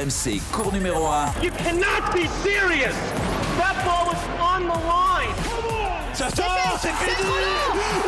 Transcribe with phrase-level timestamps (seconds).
[0.00, 1.42] RMC, cours numéro 1.
[1.42, 2.94] You cannot be serious.
[3.58, 5.34] That ball was on the line.
[6.14, 7.28] Ça sort, c'est fini.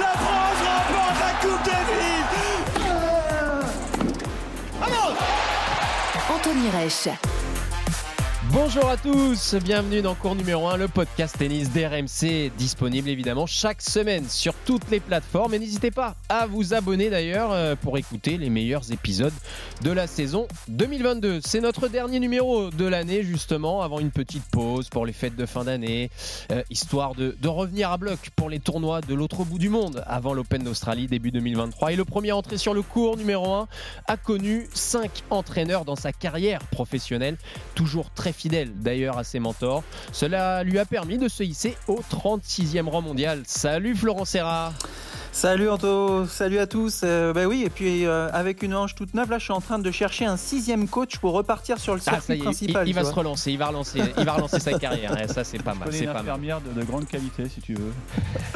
[0.00, 2.22] La France remporte la Coupe Davis.
[6.30, 7.31] Anthony Reich.
[8.54, 13.80] Bonjour à tous, bienvenue dans cours numéro 1, le podcast tennis d'RMC, disponible évidemment chaque
[13.80, 15.54] semaine sur toutes les plateformes.
[15.54, 19.32] Et n'hésitez pas à vous abonner d'ailleurs euh, pour écouter les meilleurs épisodes
[19.80, 21.40] de la saison 2022.
[21.42, 25.46] C'est notre dernier numéro de l'année justement, avant une petite pause pour les fêtes de
[25.46, 26.10] fin d'année,
[26.50, 30.34] euh, histoire de, revenir à bloc pour les tournois de l'autre bout du monde avant
[30.34, 31.92] l'Open d'Australie début 2023.
[31.92, 33.68] Et le premier entré sur le cours numéro 1
[34.08, 37.38] a connu 5 entraîneurs dans sa carrière professionnelle,
[37.74, 39.84] toujours très fidèle d'ailleurs à ses mentors.
[40.10, 43.42] Cela lui a permis de se hisser au 36e rang mondial.
[43.46, 44.72] Salut Florent Serra
[45.34, 47.00] Salut Anto, salut à tous.
[47.04, 49.62] Euh, bah oui, et puis euh, avec une hanche toute neuve, là, je suis en
[49.62, 52.40] train de chercher un sixième coach pour repartir sur le Ah, circuit ça y est,
[52.40, 52.88] il, principal.
[52.88, 55.18] il va se relancer, il va relancer, il va relancer sa carrière.
[55.22, 55.88] Et ça, c'est pas mal.
[55.90, 56.22] C'est une pas mal.
[56.22, 57.92] infirmière de, de grande qualité, si tu veux.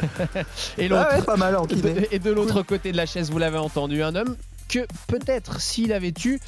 [0.77, 1.65] Et Ah l'autre, ouais, pas mal en.
[2.11, 4.35] Et de l'autre côté de la chaise, vous l'avez entendu, un homme
[4.67, 6.39] que peut-être s'il avait eu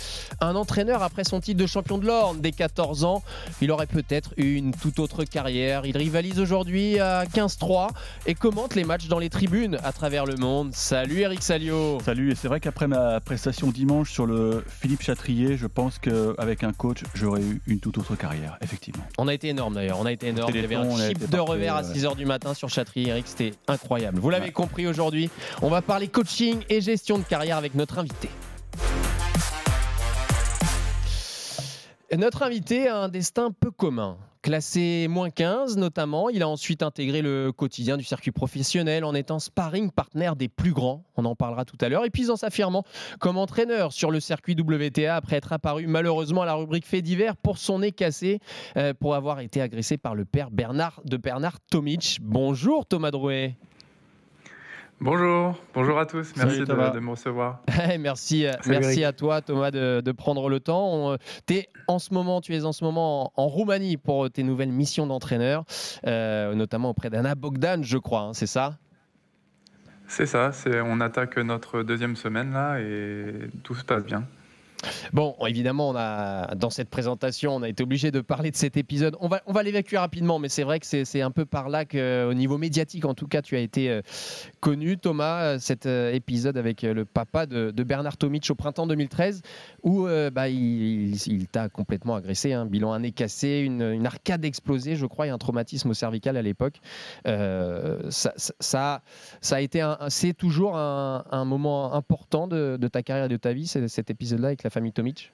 [0.41, 3.23] un entraîneur après son titre de champion de l'Orne dès 14 ans,
[3.61, 5.85] il aurait peut-être eu une toute autre carrière.
[5.85, 7.89] Il rivalise aujourd'hui à 15-3
[8.25, 10.71] et commente les matchs dans les tribunes à travers le monde.
[10.73, 15.57] Salut Eric Salio Salut, et c'est vrai qu'après ma prestation dimanche sur le Philippe Chatrier,
[15.57, 19.03] je pense qu'avec un coach, j'aurais eu une toute autre carrière, effectivement.
[19.17, 20.51] On a été énorme d'ailleurs, on a été énorme.
[20.53, 21.93] Il y avait un chip de parfait, revers à ouais.
[21.93, 24.19] 6h du matin sur Chatry, Eric, c'était incroyable.
[24.19, 24.51] Vous l'avez Ouais.
[24.51, 25.29] compris aujourd'hui,
[25.61, 28.08] on va parler coaching et gestion de carrière avec notre invité.
[32.17, 34.17] Notre invité a un destin peu commun.
[34.41, 39.37] Classé moins 15 notamment, il a ensuite intégré le quotidien du circuit professionnel en étant
[39.37, 42.83] sparring partenaire des plus grands, on en parlera tout à l'heure, et puis en s'affirmant
[43.19, 47.35] comme entraîneur sur le circuit WTA après être apparu malheureusement à la rubrique fait divers
[47.35, 48.39] pour son nez cassé,
[48.77, 52.19] euh, pour avoir été agressé par le père Bernard de Bernard Tomic.
[52.21, 53.57] Bonjour Thomas Drouet.
[55.01, 56.89] Bonjour, bonjour à tous, merci Salut, de, Thomas.
[56.89, 57.61] de me recevoir.
[57.99, 60.93] merci, euh, Salut, merci à toi Thomas de, de prendre le temps.
[60.93, 64.29] On, euh, t'es en ce moment, tu es en ce moment en, en Roumanie pour
[64.29, 65.63] tes nouvelles missions d'entraîneur,
[66.05, 68.77] euh, notamment auprès d'Anna Bogdan, je crois, hein, c'est ça?
[70.07, 70.51] C'est ça,
[70.83, 74.25] on attaque notre deuxième semaine là et tout se passe bien.
[75.13, 78.77] Bon, évidemment, on a, dans cette présentation, on a été obligé de parler de cet
[78.77, 79.15] épisode.
[79.19, 81.85] On va, on va l'évacuer rapidement, mais c'est vrai que c'est un peu par là
[81.85, 84.01] qu'au niveau médiatique, en tout cas, tu as été euh,
[84.59, 89.41] connu, Thomas, euh, cet euh, épisode avec le papa de, Bernard Tomic au printemps 2013,
[89.83, 92.53] où bah, il, t'a complètement agressé.
[92.53, 96.37] Un bilan un nez cassé, une, arcade explosée, je crois, et un traumatisme au cervical
[96.37, 96.79] à l'époque.
[97.25, 99.01] Ça, ça-
[99.51, 103.65] a été, c'est toujours un, moment important de, de ta carrière et de ta vie,
[103.65, 105.31] cet épisode-là avec la famille Tomic?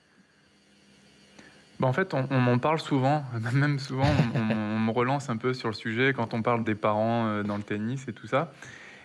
[1.80, 5.68] Bah, en fait, on, m'en parle souvent, même souvent, on, me relance un peu sur
[5.68, 8.54] le sujet quand on parle des parents euh, dans le tennis et tout ça.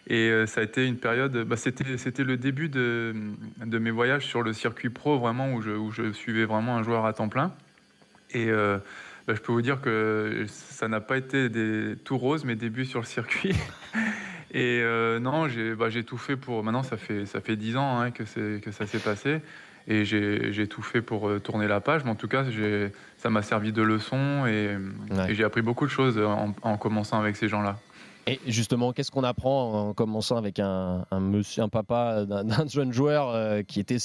[0.07, 1.85] Et euh, ça a été une période, bah, c'était,
[2.25, 3.15] le début de,
[3.65, 7.29] mes voyages sur le circuit pro, vraiment, où je, suivais vraiment un joueur à temps
[7.29, 7.53] plein.
[8.33, 8.79] Et euh,
[9.27, 12.87] bah, je peux vous dire que ça n'a pas été des, tout rose, mes débuts
[12.87, 13.55] sur le circuit.
[14.53, 14.83] Et
[15.21, 16.65] non, j'ai, tout fait pour.
[16.65, 19.41] Maintenant, ça fait, ça fait 10 ans hein, que ça s'est passé.
[19.91, 22.05] Et j'ai, tout fait pour euh, tourner la page.
[22.05, 22.45] Mais en tout cas,
[23.19, 24.77] ça m'a servi de leçon et,
[25.11, 25.33] Ouais.
[25.33, 27.77] et j'ai appris beaucoup de choses en, en commençant avec ces gens-là.
[28.29, 32.93] Et justement, qu'est-ce qu'on apprend en commençant avec un, un monsieur, un papa d'un jeune
[32.93, 33.97] joueur euh, qui était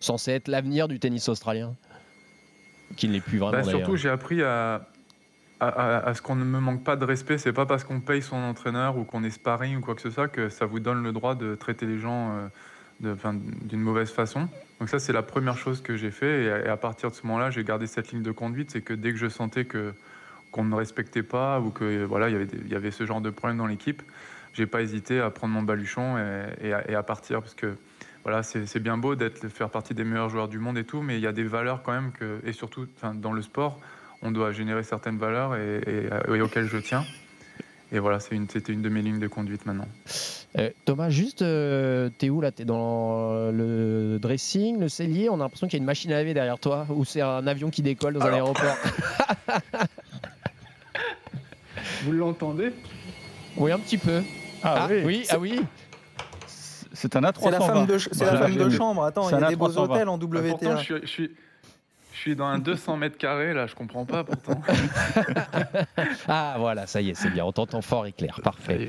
[0.00, 1.74] censé être l'avenir du tennis australien?
[2.96, 4.86] Qui ne l'est plus vraiment Bah, surtout, j'ai appris à,
[5.60, 7.36] à, à- à ce qu'on ne me manque pas de respect.
[7.36, 10.10] C'est pas parce qu'on paye son entraîneur ou qu'on est sparring ou quoi que ce
[10.10, 12.46] soit que ça vous donne le droit de traiter les gens euh,
[13.00, 14.48] d'une mauvaise façon.
[14.80, 16.44] Donc ça, c'est la première chose que j'ai fait.
[16.44, 18.70] Et à, partir de ce moment-là, j'ai gardé cette ligne de conduite.
[18.70, 19.92] C'est que dès que je sentais que
[20.50, 23.20] qu'on ne respectait pas ou que voilà, il y avait il y avait ce genre
[23.20, 24.02] de problème dans l'équipe,
[24.54, 26.16] j'ai pas hésité à prendre mon baluchon
[26.62, 27.76] et, à, partir parce que
[28.24, 31.16] voilà, c'est bien beau d'être faire partie des meilleurs joueurs du monde et tout, mais
[31.16, 32.12] il y a des valeurs quand même
[32.44, 33.78] et surtout, dans le sport,
[34.22, 37.04] on doit générer certaines valeurs et auxquelles je tiens.
[37.90, 39.88] Et voilà, une- c'était une de mes lignes de conduite maintenant.
[40.58, 42.50] Euh, Thomas, juste, euh, t'es où là?
[42.52, 45.30] T'es dans le dressing, le cellier?
[45.30, 47.46] On a l'impression qu'il y a une machine à laver derrière toi ou c'est un
[47.46, 48.76] avion qui décolle dans un aéroport?
[52.04, 52.72] Vous l'entendez?
[53.56, 54.22] Oui, un petit peu.
[54.62, 55.60] Ah, oui, ah oui.
[56.92, 57.32] C'est un A320.
[57.42, 58.46] C'est la femme de, ch- c'est la Voilà.
[58.48, 59.04] femme de chambre.
[59.04, 59.78] Attends, il y a des beaux A320.
[59.78, 60.76] hôtels en Pourtant, WTA.
[60.76, 61.30] je suis, je suis-
[62.18, 64.60] je suis dans un 200 mètres carrés là, je comprends pas pourtant.
[66.28, 67.44] Ah voilà, ça y est, c'est bien.
[67.44, 68.40] On t'entend fort et clair.
[68.42, 68.88] Parfait.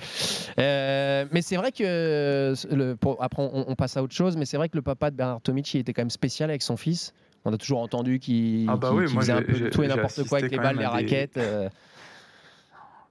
[0.60, 4.36] Euh, mais c'est vrai que euh, le, pour- après on, on passe à autre chose,
[4.36, 6.62] mais c'est vrai que le papa de Bernard Tomic il était quand même spécial avec
[6.62, 7.14] son fils.
[7.46, 10.40] On a toujours entendu qu'il Ah bah oui, faisait un peu tout et n'importe quoi
[10.40, 11.38] avec les balles, les des- raquettes.
[11.38, 11.70] euh.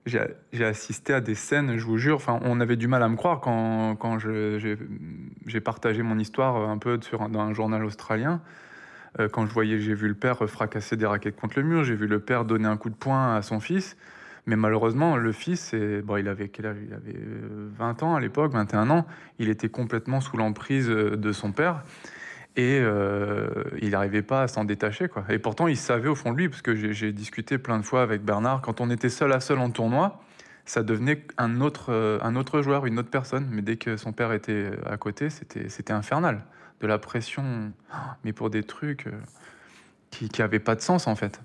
[0.06, 3.16] J'ai assisté à des scènes, je vous jure, enfin, on avait du mal à me
[3.16, 8.40] croire quand, j'ai partagé mon histoire un peu sur dans un journal australien.
[9.18, 11.94] Euh, quand je voyais, j'ai vu le père fracasser des raquettes contre le mur, j'ai
[11.94, 13.96] vu le père donner un coup de poing à son fils.
[14.48, 15.74] Mais malheureusement, le fils,
[16.04, 19.06] bon, il avait Il avait euh, 20 ans à l'époque, 21 ans.
[19.38, 21.82] Il était complètement sous l'emprise euh, de son père.
[22.56, 23.46] Et euh,
[23.82, 25.06] il n'arrivait pas à s'en détacher.
[25.28, 28.02] Et pourtant, il savait au fond de lui, parce que j'ai discuté plein de fois
[28.02, 30.22] avec Bernard, quand on était seul à seul en tournoi,
[30.64, 33.46] ça devenait un autre, euh, un autre joueur, une autre personne.
[33.50, 36.42] Mais dès que son père était à côté, c'était infernal.
[36.80, 37.72] De la pression,
[38.24, 39.12] mais pour des trucs euh,
[40.10, 41.40] qui n'avaient pas de sens, en fait.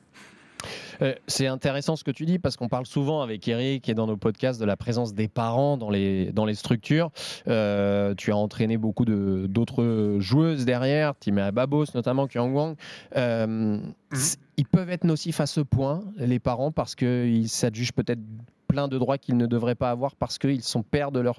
[1.02, 4.06] Euh, C'est intéressant ce que tu dis parce qu'on parle souvent avec Eric et dans
[4.08, 7.10] nos podcasts de la présence des parents dans les, dans les structures.
[7.48, 12.76] Euh, tu as entraîné beaucoup d'autres joueuses derrière, Timea Babos notamment, Kyung Wang.
[13.18, 13.80] Euh,
[14.14, 18.22] c- Ils peuvent être nocifs à ce point, les parents, parce qu'ils s'adjugent peut-être
[18.68, 21.38] plein de droits qu'ils ne devraient pas avoir parce qu'ils sont pères de leur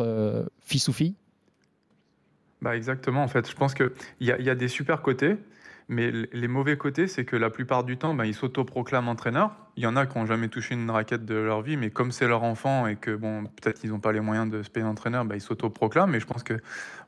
[0.61, 1.15] fils ou fille?
[2.65, 3.51] Bah exactement, en fait.
[3.51, 3.91] Je pense qu'il
[4.21, 5.37] y a, y a des super côtés,
[5.89, 9.55] mais les mauvais côtés, c'est que la plupart du temps, bah, ils s'autoproclament entraîneurs.
[9.77, 12.11] Il y en a qui n'ont jamais touché une raquette de leur vie, mais comme
[12.11, 14.87] c'est leur enfant et que bon, peut-être qu'ils n'ont pas les moyens de se payer
[14.87, 16.11] un entraîneur, bah, ils s'autoproclament.
[16.11, 16.55] Mais je pense que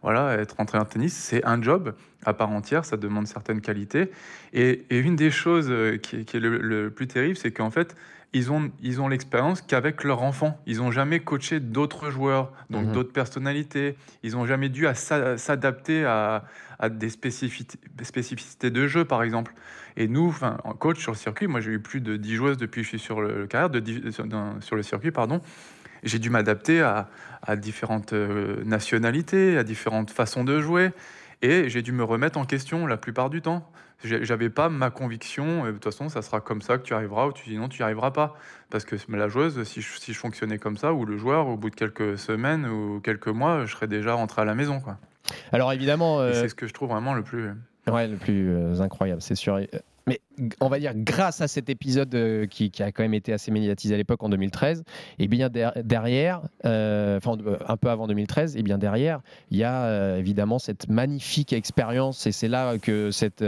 [0.03, 1.95] voilà, être entraîneur de tennis, c'est un job
[2.27, 4.11] à part entière, ça demande certaines qualités.
[4.53, 7.97] Et, une des choses euh, qui, est- le plus terrible, c'est qu'en fait,
[8.33, 10.61] ils ont, ils ont l'expérience qu'avec leur enfant.
[10.67, 12.93] Ils n'ont jamais coaché d'autres joueurs, donc Mhm.
[12.93, 13.97] d'autres personnalités.
[14.23, 16.45] Ils n'ont jamais dû s'adapter à,
[16.79, 19.55] à des spécificités, spécificités de jeu, par exemple.
[19.97, 22.57] Et nous, enfin, en coach sur le circuit, moi j'ai eu plus de 10 joueuses
[22.59, 25.41] depuis que je suis sur le, carrière, de, dix- sur, dans- sur le circuit, pardon.
[26.03, 27.09] J'ai dû m'adapter à,
[27.43, 30.91] à différentes euh, nationalités, à différentes façons de jouer.
[31.43, 33.69] Et j'ai dû me remettre en question la plupart du temps.
[34.05, 37.27] J'avais pas ma conviction, euh, de toute façon, ça sera comme ça que tu arriveras,
[37.27, 38.35] ou tu dis non, tu n'y arriveras pas.
[38.71, 41.57] Parce que la joueuse, si je, si je fonctionnais comme ça, ou le joueur, au
[41.57, 44.81] bout de quelques semaines ou quelques mois, je serais déjà rentré à la maison.
[44.81, 44.99] Quoi.
[45.53, 47.51] Alors évidemment, euh, c'est ce que je trouve vraiment le plus.
[47.91, 49.61] Ouais, le plus euh, incroyable, c'est sûr.
[50.09, 50.21] Mais
[50.61, 53.95] on va dire, grâce à cet épisode euh, qui, a quand même été assez médiatisé
[53.95, 54.85] à l'époque en 2013,
[55.19, 59.21] et bien der- derrière, euh, euh, un peu avant 2013, et bien derrière,
[59.51, 63.45] il y a évidemment cette magnifique expérience, et c'est là que cette,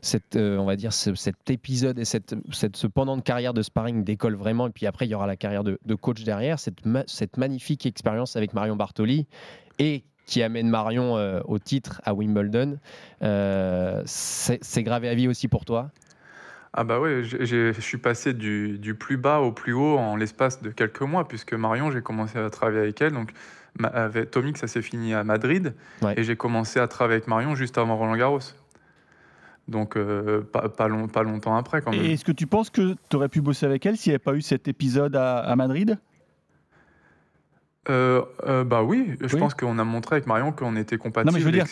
[0.00, 3.62] cette on va dire, ce- cet épisode et cette, cette, ce pendant de carrière de
[3.62, 6.78] sparring décolle vraiment, et puis après il y aura la carrière de, coach derrière, cette,
[7.06, 9.26] cette magnifique expérience avec Marion Bartoli,
[9.80, 12.78] et qui amène Marion euh, au titre à Wimbledon.
[13.22, 15.90] Euh, c'est gravé à vie aussi pour toi?
[16.74, 20.60] Ah bah j'ai- je suis passé du, du plus bas au plus haut en l'espace
[20.60, 23.12] de quelques mois, puisque Marion, j'ai commencé à travailler avec elle.
[23.12, 23.30] Donc,
[23.78, 25.74] ma- avec Tomik, ça s'est fini à Madrid.
[26.02, 26.14] Ouais.
[26.18, 28.40] Et j'ai commencé à travailler avec Marion juste avant Roland Garros.
[29.68, 32.04] Donc, euh, pas, pas, long- pas longtemps après, quand même.
[32.04, 34.22] Et est-ce que tu penses que tu aurais pu bosser avec elle s'il n'y avait
[34.22, 35.98] pas eu cet épisode à, à Madrid?
[37.88, 39.40] Euh, euh, bah oui, je Oui.
[39.40, 41.30] pense qu'on a montré avec Marion qu'on était compatibles.
[41.30, 41.66] Non, mais je veux dire,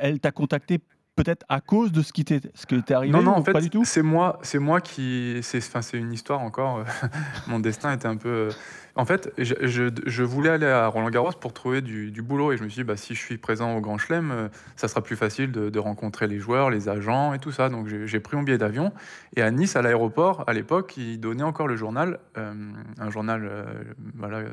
[0.00, 0.78] elle t'a contacté
[1.16, 3.52] peut-être à cause de ce qui t'est ce qui t'est arrivé Non, non, en fait,
[3.52, 3.84] pas du tout?
[3.84, 6.84] c'est moi, c'est moi qui, c'est, enfin, c'est une histoire encore.
[7.48, 8.50] Mon destin était un peu.
[8.98, 12.68] En fait, je, voulais aller à Roland Garros pour trouver du, boulot et je me
[12.68, 15.52] suis dit, bah, si je suis présent au Grand Chelem, euh, ça sera plus facile
[15.52, 17.68] de, rencontrer les joueurs, les agents et tout ça.
[17.68, 18.92] Donc j'ai, pris mon billet d'avion
[19.36, 22.52] et à Nice, à l'aéroport, à l'époque, ils donnaient encore le journal, euh,
[22.98, 24.48] un journal, euh,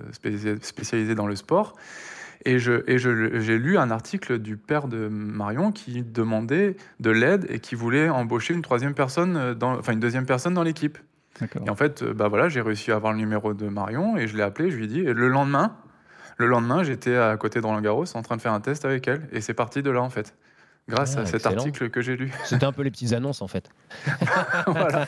[0.62, 1.74] spécialisé, dans le sport.
[2.46, 7.74] Et j'ai lu un article du père de Marion qui demandait de l'aide et qui
[7.74, 11.00] voulait embaucher une troisième personne, enfin une deuxième personne dans l'équipe.
[11.66, 14.28] Et en fait, euh, bah voilà, j'ai réussi à avoir le numéro de Marion et
[14.28, 15.00] je l'ai appelé, je lui ai dit.
[15.02, 15.76] Et le lendemain,
[16.38, 19.08] le lendemain, j'étais à côté de Roland Garros en train de faire un test avec
[19.08, 19.28] elle.
[19.32, 20.34] Et c'est parti de là en fait,
[20.88, 22.32] grâce Ah, à cet article que j'ai lu.
[22.46, 23.70] C'était un peu les petites annonces en fait.
[24.68, 25.08] voilà.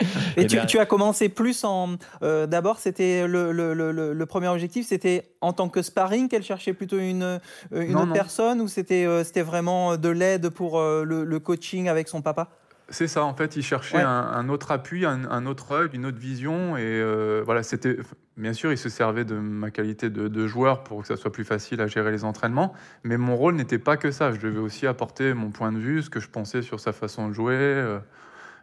[0.00, 0.04] Et
[0.42, 1.96] Eh tu, bien- tu as commencé plus en.
[2.22, 6.28] euh, D'abord, c'était le, le- le- le- le premier objectif, c'était en tant que sparring
[6.28, 7.38] qu'elle cherchait plutôt une, euh,
[7.72, 8.14] une Non, autre non.
[8.14, 12.22] personne ou c'était euh, c'était vraiment de l'aide pour euh, le, le coaching avec son
[12.22, 12.48] papa?
[12.92, 14.02] C'est ça, en fait, il cherchait Ouais.
[14.02, 16.76] un, un autre appui, un, un autre œil, une autre vision.
[16.76, 17.96] Et euh, voilà, c'était.
[18.36, 21.30] Bien sûr, il se servait de ma qualité de, de joueur pour que ça soit
[21.30, 22.72] plus facile à gérer les entraînements.
[23.04, 24.32] Mais mon rôle n'était pas que ça.
[24.32, 27.28] Je devais aussi apporter mon point de vue, ce que je pensais sur sa façon
[27.28, 27.98] de jouer euh,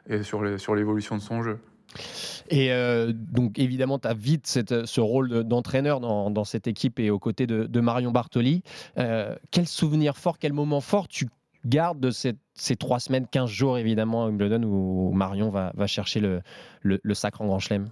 [0.10, 1.60] et sur l'évolution de son jeu.
[2.50, 6.68] Et euh, donc évidemment, tu as vite cette- ce rôle de- d'entraîneur dans, dans cette
[6.68, 8.64] équipe et aux côtés de, de Marion Bartoli.
[8.98, 11.28] Euh, quel souvenir fort, quel moment fort tu
[11.68, 17.14] gardes de ces trois semaines, 15 jours évidemment à Wimbledon où Marion va, chercher le,
[17.14, 17.90] sacre en Grand Chelem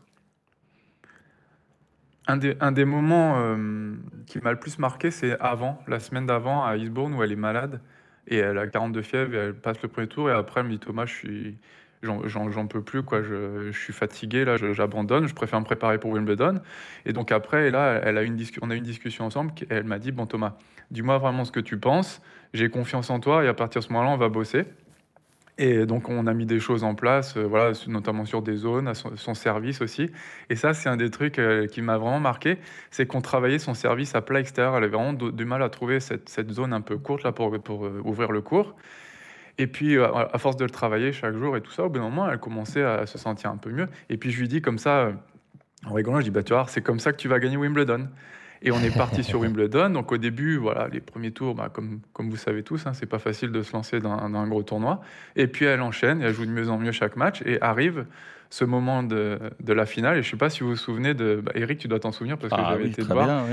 [2.27, 2.38] Un
[2.72, 7.13] des, moments euh, qui m'a le plus marqué, c'est avant, la semaine d'avant, à Eastbourne,
[7.13, 7.82] où elle est malade.
[8.27, 10.29] Et elle a 42 fièvres et elle passe le premier tour.
[10.29, 11.58] Et après, elle me dit Thomas, je suis.
[12.01, 13.24] J'en peux plus, quoi.
[13.24, 16.62] Je, suis fatigué, là, j'abandonne, je préfère me préparer pour Wimbledon.
[17.05, 18.22] Et donc après, là, elle a
[18.62, 19.53] on a eu une discussion ensemble.
[19.70, 20.55] Elle m'a dit Bon, Thomas,
[20.91, 22.22] dis-moi vraiment ce que tu penses.
[22.55, 24.63] J'ai confiance en toi et à partir de ce moment-là, on va bosser.
[25.57, 28.93] Et donc, on a mis des choses en place, euh, voilà, notamment sur des zones,
[28.93, 30.09] son, service aussi.
[30.50, 32.57] Et ça, c'est un des trucs euh, qui m'a vraiment marqué,
[32.91, 34.77] c'est qu'on travaillait son service à plat extérieur.
[34.77, 38.01] Elle avait vraiment du mal à trouver cette, zone un peu courte là pour, euh,
[38.05, 38.74] ouvrir le cours.
[39.57, 42.05] Et puis, à force de le travailler chaque jour et tout ça, au bout d'un
[42.05, 43.88] moment, elle commençait à se sentir un peu mieux.
[44.09, 45.12] Et puis, je lui dis comme ça,
[45.85, 48.07] en rigolant, je dis, bah, tu vois, c'est comme ça que tu vas gagner Wimbledon.
[48.62, 49.89] Et on est parti sur Wimbledon.
[49.89, 53.05] Donc au début, voilà, les premiers tours, bah, comme, comme vous savez tous, hein, c'est
[53.05, 55.01] pas facile de se lancer dans, un gros tournoi.
[55.35, 57.41] Et puis elle enchaîne, et elle joue de mieux en mieux chaque match.
[57.45, 58.05] Et arrive
[58.50, 60.17] ce moment de, de la finale.
[60.17, 61.41] Et je sais pas si vous vous souvenez de.
[61.43, 63.45] Bah, Eric, tu dois t'en souvenir parce que ah j'avais été te voir.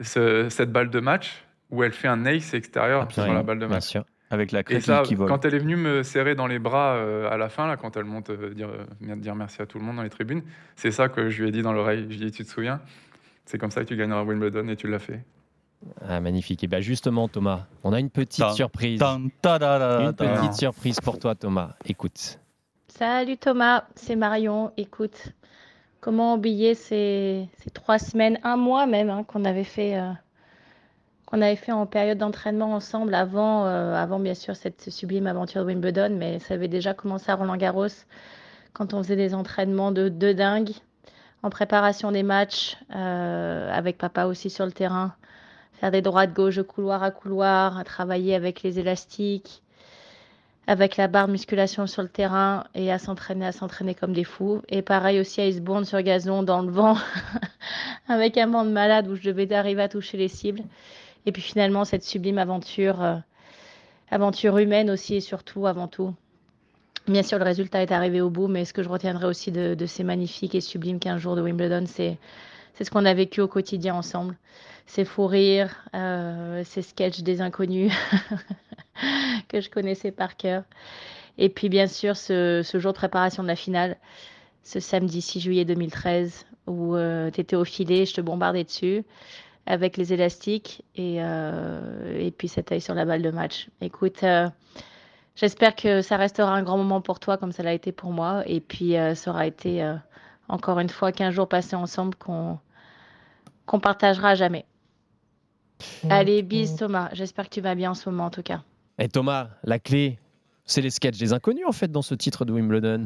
[0.00, 3.96] cette balle de match où elle fait un ace extérieur sur la balle de match.
[4.30, 5.28] Avec la et ça, qui vole.
[5.28, 7.96] Quand elle est venue me serrer dans les bras euh, à la fin, là, quand
[7.96, 10.42] elle monte euh, dire, euh, dire merci à tout le monde dans les tribunes,
[10.76, 12.06] c'est ça que je lui ai dit dans l'oreille.
[12.10, 12.80] Je lui ai dit, tu te souviens?
[13.48, 15.24] C'est comme ça que tu gagneras Wimbledon et tu l'as fait.
[16.06, 16.62] Ah, magnifique.
[16.64, 19.00] Et bien justement, Thomas, on a une petite surprise.
[19.02, 21.74] une petite surprise pour toi, Thomas.
[21.86, 22.38] Écoute.
[22.88, 24.72] Salut Thomas, c'est Marion.
[24.76, 25.32] Écoute,
[26.00, 30.10] comment oublier ces, ces trois semaines, un mois même, hein, qu'on avait fait euh,
[31.26, 35.62] qu'on avait fait en période d'entraînement ensemble avant, euh, avant bien sûr cette sublime aventure
[35.62, 37.86] de Wimbledon, mais ça avait déjà commencé à Roland Garros
[38.72, 40.70] quand on faisait des entraînements de, de dingue
[41.42, 45.14] en préparation des matchs, euh, avec papa aussi sur le terrain,
[45.74, 49.62] faire des droites gauche couloir à couloir, travailler avec les élastiques,
[50.66, 54.60] avec la barre musculation sur le terrain et à s'entraîner, à s'entraîner comme des fous.
[54.68, 56.96] Et pareil aussi à Icebourne sur gazon, dans le vent,
[58.08, 60.62] avec un vent de malade où je devais arriver à toucher les cibles.
[61.24, 63.16] Et puis finalement, cette sublime aventure, euh,
[64.10, 66.14] aventure humaine aussi et surtout, avant tout,
[67.08, 69.86] Bien sûr, le résultat est arrivé au bout, mais ce que je retiendrai aussi de,
[69.86, 72.18] ces magnifiques et sublimes 15 jours de Wimbledon, c'est
[72.78, 74.36] ce qu'on a vécu au quotidien ensemble.
[74.84, 77.92] Ces fous rires, euh, ces sketchs des inconnus
[79.48, 80.64] que je connaissais par cœur.
[81.38, 83.96] Et puis, bien sûr, ce, jour de préparation de la finale,
[84.62, 89.02] ce samedi 6 juillet 2013, où euh, tu étais au filet, je te bombardais dessus
[89.64, 93.68] avec les élastiques et, euh, et puis cet œil sur la balle de match.
[93.80, 94.24] Écoute,
[95.38, 98.42] J'espère que ça restera un grand moment pour toi comme ça l'a été pour moi.
[98.46, 99.94] Et puis, euh, ça aura été euh,
[100.48, 102.58] encore une fois 15 jours passés ensemble qu'on
[103.64, 104.64] qu'on partagera jamais.
[106.02, 106.10] Mmh.
[106.10, 107.10] Allez, bis Thomas.
[107.12, 108.62] J'espère que tu vas bien en ce moment en tout cas.
[108.98, 110.18] Et Thomas, la clé,
[110.64, 113.04] c'est les sketchs des inconnus en fait dans ce titre de Wimbledon.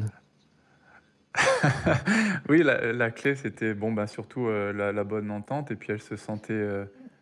[2.49, 5.69] oui, la, clé, c'était bon, bah, surtout euh, la, bonne entente.
[5.69, 6.65] Et puis elle se sentait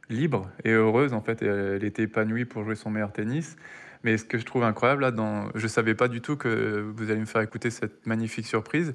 [0.09, 1.41] libre et heureuse en fait.
[1.41, 3.57] elle était épanouie pour jouer son meilleur tennis.
[4.03, 5.49] Mais ce que je trouve incroyable là, dans...
[5.55, 8.93] je savais pas du tout que vous allez me faire écouter cette magnifique surprise.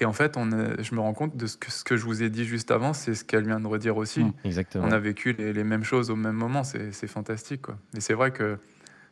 [0.00, 2.22] Et en fait, on je me rends compte de ce que, ce que je vous
[2.22, 4.24] ai dit juste avant, c'est ce qu'elle vient de redire aussi.
[4.24, 4.86] Mmh, exactement.
[4.86, 7.62] On a vécu les, mêmes choses au même moment, c'est fantastique.
[7.62, 7.76] Quoi.
[7.94, 8.58] Et c'est vrai que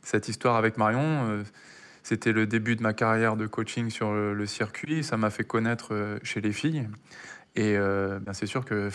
[0.03, 1.43] cette histoire avec Marion, euh,
[2.03, 5.05] c'était le début de ma carrière de coaching sur le, circuit.
[5.05, 6.89] Ça m'a fait connaître euh, chez les filles.
[7.55, 8.89] Et euh, c'est sûr que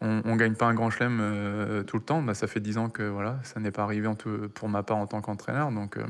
[0.00, 2.22] on, ne gagne pas un grand chelem euh, tout le temps.
[2.22, 4.82] Bah, ça fait dix ans que voilà, ça n'est pas arrivé en tout, pour ma
[4.82, 5.70] part en tant qu'entraîneur.
[5.70, 6.04] Donc, euh,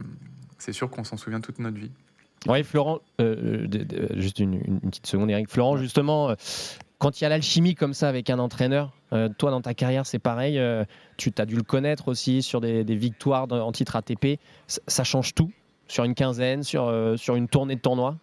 [0.58, 1.90] c'est sûr qu'on s'en souvient toute notre vie.
[2.46, 3.66] Oui, Florent, euh,
[4.16, 5.48] juste une, petite seconde, Eric.
[5.50, 6.34] Florent, justement,
[6.98, 8.92] quand il y a l'alchimie comme ça avec un entraîneur,
[9.38, 10.60] toi dans ta carrière, c'est pareil.
[11.16, 14.38] tu as dû le connaître aussi sur des, victoires en titre ATP.
[14.66, 15.52] Ça, change tout
[15.88, 18.16] sur une quinzaine, sur, sur une tournée de tournoi?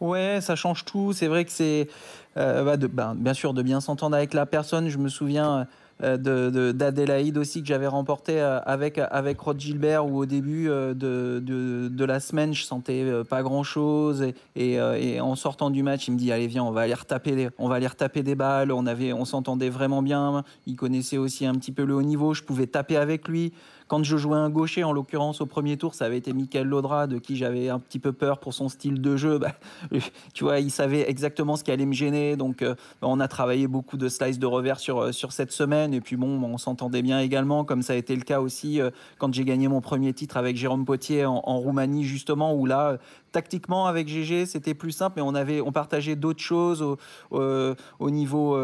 [0.00, 1.12] Ouais, ça change tout.
[1.12, 1.88] C'est vrai que c'est
[2.36, 4.88] euh, bah, ben, bien sûr de bien s'entendre avec la personne.
[4.88, 5.66] Je me souviens
[6.02, 11.40] euh, d'Adélaïde aussi que j'avais remporté euh, avec, avec Rod Gilbert où au début de,
[11.40, 16.12] de, la semaine je sentais pas grand chose et, et, en sortant du match il
[16.12, 18.72] me dit allez viens on va aller retaper on va aller retaper des balles.
[18.72, 20.44] On on s'entendait vraiment bien.
[20.66, 22.34] Il connaissait aussi un petit peu le haut niveau.
[22.34, 23.52] Je pouvais taper avec lui
[23.86, 27.06] quand je jouais un gaucher, en l'occurrence au premier tour, ça avait été Michael Laudra,
[27.06, 29.38] de qui j'avais un petit peu peur pour son style de jeu.
[29.38, 29.52] Bah,
[30.34, 32.36] tu vois, il savait exactement ce qui allait me gêner.
[32.36, 35.52] Donc, euh, bah, on a travaillé beaucoup de slices de revers sur, euh, sur cette
[35.52, 35.92] semaine.
[35.92, 38.90] Et puis, bon, on s'entendait bien également, comme ça a été le cas aussi euh,
[39.18, 42.98] quand j'ai gagné mon premier titre avec Jérôme Potier en, Roumanie, justement, où là,
[43.32, 46.96] tactiquement avec GG c'était plus simple mais on avait on partageait d'autres choses au,
[47.32, 48.56] au niveau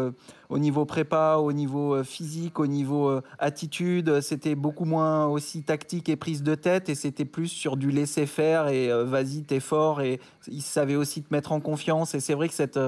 [0.49, 6.15] au niveau prépa au niveau physique au niveau attitude c'était beaucoup moins aussi tactique et
[6.15, 10.19] prise de tête et c'était plus sur du laisser faire et vas-y t'es fort et
[10.47, 12.15] il savait aussi te mettre en confiance.
[12.15, 12.79] Et c'est vrai que cette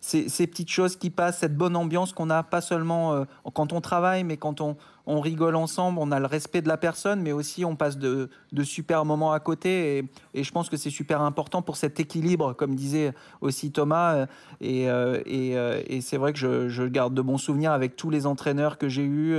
[0.00, 3.80] ces, ces, petites choses qui passent, cette bonne ambiance qu'on a, pas seulement quand on
[3.80, 7.32] travaille, mais quand on, on rigole ensemble, on a le respect de la personne, mais
[7.32, 8.28] aussi on passe de,
[8.62, 10.08] super moments à côté.
[10.34, 14.14] Et, je pense que c'est super important pour cet équilibre, comme disait aussi Thomas.
[14.14, 14.26] euh,
[14.60, 18.26] Et, euh, euh, et c'est vrai que je, garde de bons souvenirs avec tous les
[18.26, 19.38] entraîneurs que j'ai eus.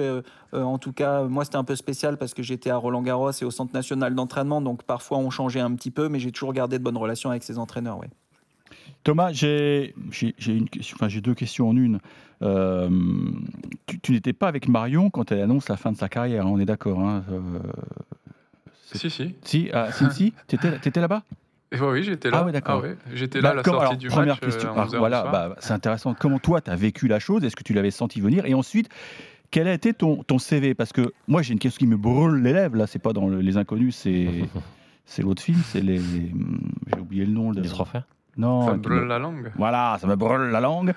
[0.54, 3.52] En tout cas, moi, c'était un peu spécial parce que j'étais à Roland-Garros et au
[3.52, 4.62] Centre national d'entraînement.
[4.62, 7.44] Donc parfois, on changeait un petit peu, mais j'ai toujours gardé de bonnes relations avec
[7.44, 8.00] ces entraîneurs.
[9.04, 9.94] Thomas, j'ai
[10.94, 12.00] enfin, deux questions en une.
[12.42, 12.90] Euh,
[13.88, 16.50] tu tu n'étais pas avec Marion quand elle annonce la fin de sa carrière, hein,
[16.52, 17.00] on est d'accord.
[17.00, 17.60] hein, euh,
[18.94, 19.36] Si, si.
[19.44, 21.24] si, à Cincy, tu étais, là-bas?
[21.72, 22.40] Et ouais, oui, j'étais là.
[22.42, 22.82] Ah ouais, d'accord.
[22.84, 24.44] ouais, J'étais là à la Bah, sortie alors, du première match.
[24.44, 24.70] euh, question.
[24.70, 26.14] à Alors, 11 heures voilà, bah, c'est intéressant.
[26.14, 27.44] Comment toi, tu as vécu la chose?
[27.44, 28.46] Est-ce que tu l'avais senti venir?
[28.46, 28.90] Et ensuite,
[29.52, 32.42] quel a été ton, ton CV Parce que moi, j'ai une question qui me brûle
[32.44, 32.76] les lèvres.
[32.78, 34.28] Là, c'est pas dans le- Les Inconnus, c'est
[35.24, 35.60] l'autre film.
[35.66, 35.98] C'est les.
[35.98, 36.32] les-
[36.94, 37.52] J'ai oublié le nom.
[37.52, 38.08] le- Les trois frères.
[38.38, 38.66] Non.
[38.66, 39.52] Ça me brûle me- la langue.
[39.56, 40.94] Voilà, ça me brûle la langue.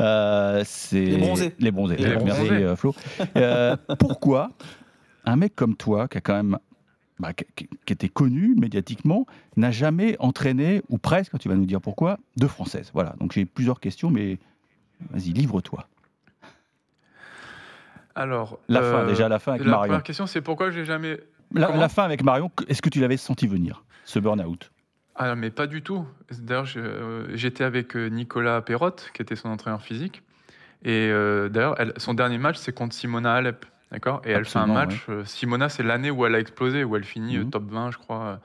[0.00, 1.54] Euh, c'est Les bronzés.
[1.58, 1.96] Les bronzés.
[1.96, 2.94] Les Merci euh, Flo.
[3.36, 4.50] Euh, pourquoi
[5.24, 6.58] un mec comme toi, qui a quand même
[7.18, 12.18] bah, qui, était connu médiatiquement, n'a jamais entraîné, ou presque, tu vas nous dire pourquoi,
[12.36, 12.90] de française?
[12.94, 14.38] Voilà, donc j'ai plusieurs questions, mais
[15.10, 15.86] vas-y, livre-toi.
[18.14, 18.58] Alors.
[18.68, 19.88] La euh, fin, déjà, la fin avec La Marion.
[19.88, 21.20] première question, c'est pourquoi j'ai jamais.
[21.52, 24.70] La, comment la fin avec Marion, est-ce que tu l'avais senti venir, ce burn-out?
[25.16, 26.06] Ah, mais pas du tout.
[26.38, 30.22] D'ailleurs, euh, j'étais avec euh, Nicolas Perrotte, qui était son entraîneur physique.
[30.82, 33.66] Et euh, d'ailleurs, elle- son dernier match, c'est contre Simona Alep.
[33.92, 34.22] D'accord?
[34.24, 35.06] Et elle fait un match.
[35.24, 37.50] Simona, c'est l'année où elle a explosé, où elle finit Mhm.
[37.50, 38.38] top 20, je crois.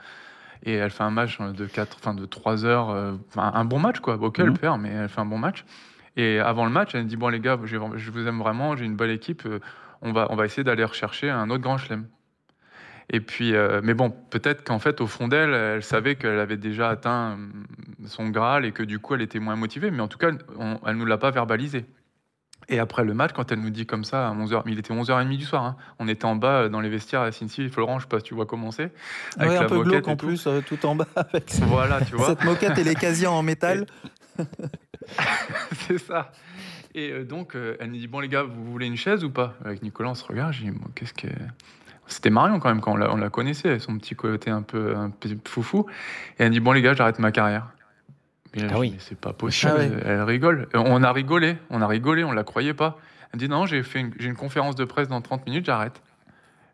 [0.63, 2.87] Et elle fait un match de 4, enfin de 3 heures.
[3.27, 4.15] enfin, un bon match, quoi.
[4.15, 4.57] Ok, elle Mhm.
[4.57, 5.63] perd, mais elle fait un bon match.
[6.17, 8.95] Et avant le match, elle dit Bon, les gars, je, vous aime vraiment, j'ai une
[8.95, 9.47] belle équipe.
[10.01, 12.07] On va, on va essayer d'aller rechercher un autre grand chelem.
[13.11, 16.57] Et puis, euh, mais bon, peut-être qu'en fait, au fond d'elle, elle savait qu'elle avait
[16.57, 17.65] déjà atteint hum,
[18.07, 19.91] son Graal et que du coup, elle était moins motivée.
[19.91, 21.85] Mais en tout cas, on- elle ne nous l'a pas verbalisé.
[22.67, 25.37] Et après le match, quand elle nous dit comme ça, à 11h, il était 11h30
[25.37, 28.05] du soir, hein, on était en bas euh, dans les vestiaires à Cincy, Florent, je
[28.05, 28.91] sais pas si tu vois comment c'est.
[29.37, 32.15] avec Ouais, un la peu glauque en plus, euh, tout en bas avec Voilà, tu
[32.15, 32.29] vois.
[32.29, 33.85] cette moquette et les casiers en métal.
[35.87, 36.31] c'est ça.
[36.95, 39.29] Et euh, donc, euh, elle nous dit Bon, les gars, vous voulez une chaise ou
[39.29, 39.55] pas?
[39.63, 40.53] Avec Nicolas, on se regarde.
[40.53, 41.27] Dit Bon, Qu'est-ce que.
[42.07, 44.95] C'était Marion quand même, quand on la, on la connaissait, son petit côté un peu,
[44.95, 45.85] un peu foufou.
[46.39, 47.67] Et elle dit Bon, les gars, j'arrête ma carrière.
[48.55, 48.95] Mais là, Ah oui.
[48.99, 49.71] c'est pas possible.
[49.75, 49.91] Ah ouais.
[50.05, 50.67] Elle rigole.
[50.73, 52.97] On a rigolé, on a rigolé, on la croyait pas.
[53.33, 56.01] Elle dit Non, j'ai fait une, j'ai une conférence de presse dans 30 minutes, j'arrête.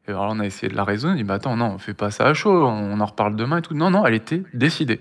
[0.08, 1.14] Et alors, on a essayé de la raisonner.
[1.14, 3.58] On dit Bah attends, non, on fait pas ça à chaud, on en reparle demain
[3.58, 3.74] et tout.
[3.74, 5.00] Non, non, elle était décidée.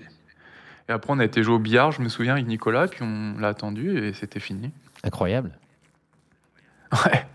[0.89, 3.35] Et après, on a été jouer au billard, je me souviens, avec Nicolas, puis on
[3.39, 4.71] l'a attendu et c'était fini.
[5.03, 5.51] Incroyable.
[6.93, 7.25] Ouais.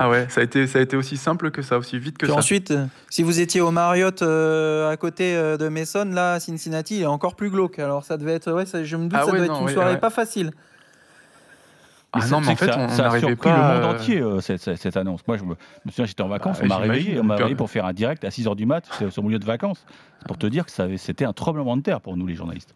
[0.00, 2.26] Ah ouais, ça a été, ça a été aussi simple que ça, aussi vite que
[2.26, 2.38] Puis ça.
[2.38, 6.40] ensuite, euh, si vous étiez au Marriott euh, à côté euh, de Mason, là, à
[6.40, 7.78] Cincinnati, il est encore plus glauque.
[7.80, 9.60] Alors ça devait être, ouais, ça- je me doute, Ah ça ouais, doit être non,
[9.62, 9.98] une ouais, soirée ouais.
[9.98, 10.52] pas facile.
[12.12, 13.74] Ah non, mais en fait, ça, on ça a n'arrivait surpris pas.
[13.80, 15.20] le monde entier, euh, cette, cette- cette annonce.
[15.26, 17.54] Moi, je me, me souviens, j'étais en vacances, Bah, on m'a réveillé, on m'a réveillé
[17.56, 19.84] pour faire un direct à 6h du mat, sur mon lieu de vacances,
[20.26, 22.74] pour te dire que c'était un tremblement de terre pour nous, les journalistes.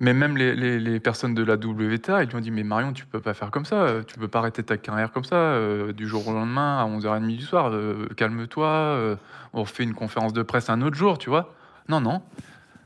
[0.00, 2.92] Mais même les, les- les personnes de la WTA, ils lui ont dit Mais Marion,
[2.92, 5.36] tu peux pas faire comme ça, euh, tu peux pas arrêter ta carrière comme ça,
[5.36, 9.16] euh, du jour au lendemain, à 11h30 du soir, euh, calme-toi, euh,
[9.52, 11.54] on refait une conférence de presse un autre jour, tu vois.
[11.88, 12.22] Non, non,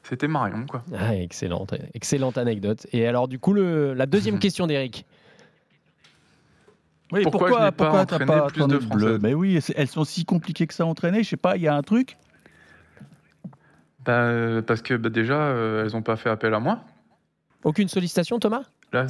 [0.02, 0.82] c'était Marion, quoi.
[0.94, 2.86] Ah, excellente, excellente anecdote.
[2.92, 5.06] Et alors, du coup, le, la deuxième question d'Eric.
[7.10, 10.74] Oui, Pourquoi pourquoi t'as pas plus de bleu Mais oui, elles sont si compliquées que
[10.74, 12.18] ça à entraîner, je sais pas, il y a un truc?
[14.04, 16.80] Bah, parce que bah, déjà, euh, elles n'ont pas fait appel à moi.
[17.64, 18.64] Aucune sollicitation, Thomas?
[18.92, 19.06] Là,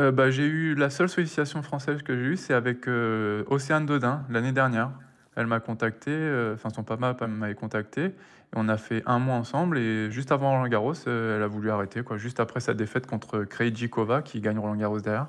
[0.00, 3.86] Euh, bah, j'ai eu la seule sollicitation française que j'ai eue, c'est avec euh, Océane
[3.86, 4.90] Dodin l'année dernière.
[5.36, 8.14] Elle m'a contacté, euh, enfin son papa m'avait contacté, et
[8.54, 9.78] on a fait un mois ensemble.
[9.78, 12.16] Et juste avant Roland Garros, elle a voulu arrêter, quoi.
[12.16, 15.28] Juste après sa défaite contre Krejcikova, qui gagne Roland Garros derrière.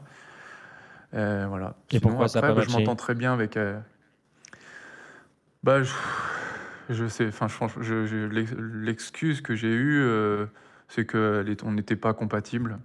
[1.11, 1.75] Voilà.
[1.91, 3.55] Et pourquoi ça a après, pas bah, je m'entends très bien avec.
[3.55, 3.83] elle.
[5.61, 5.93] Bah, je,
[6.89, 7.47] je sais, enfin,
[8.57, 10.05] l'excuse que j'ai eue,
[10.95, 12.77] c'est qu'on n'était pas compatibles.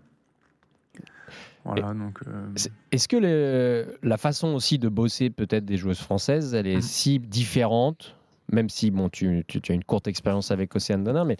[1.64, 2.20] Voilà, donc.
[2.26, 2.46] euh,
[2.92, 6.82] Est-ce que le- la façon aussi de bosser peut-être des joueuses françaises, elle est Mhm.
[6.82, 8.14] si différente
[8.50, 11.36] même si bon, tu, tu- tu as une courte expérience avec Océane Donin, mais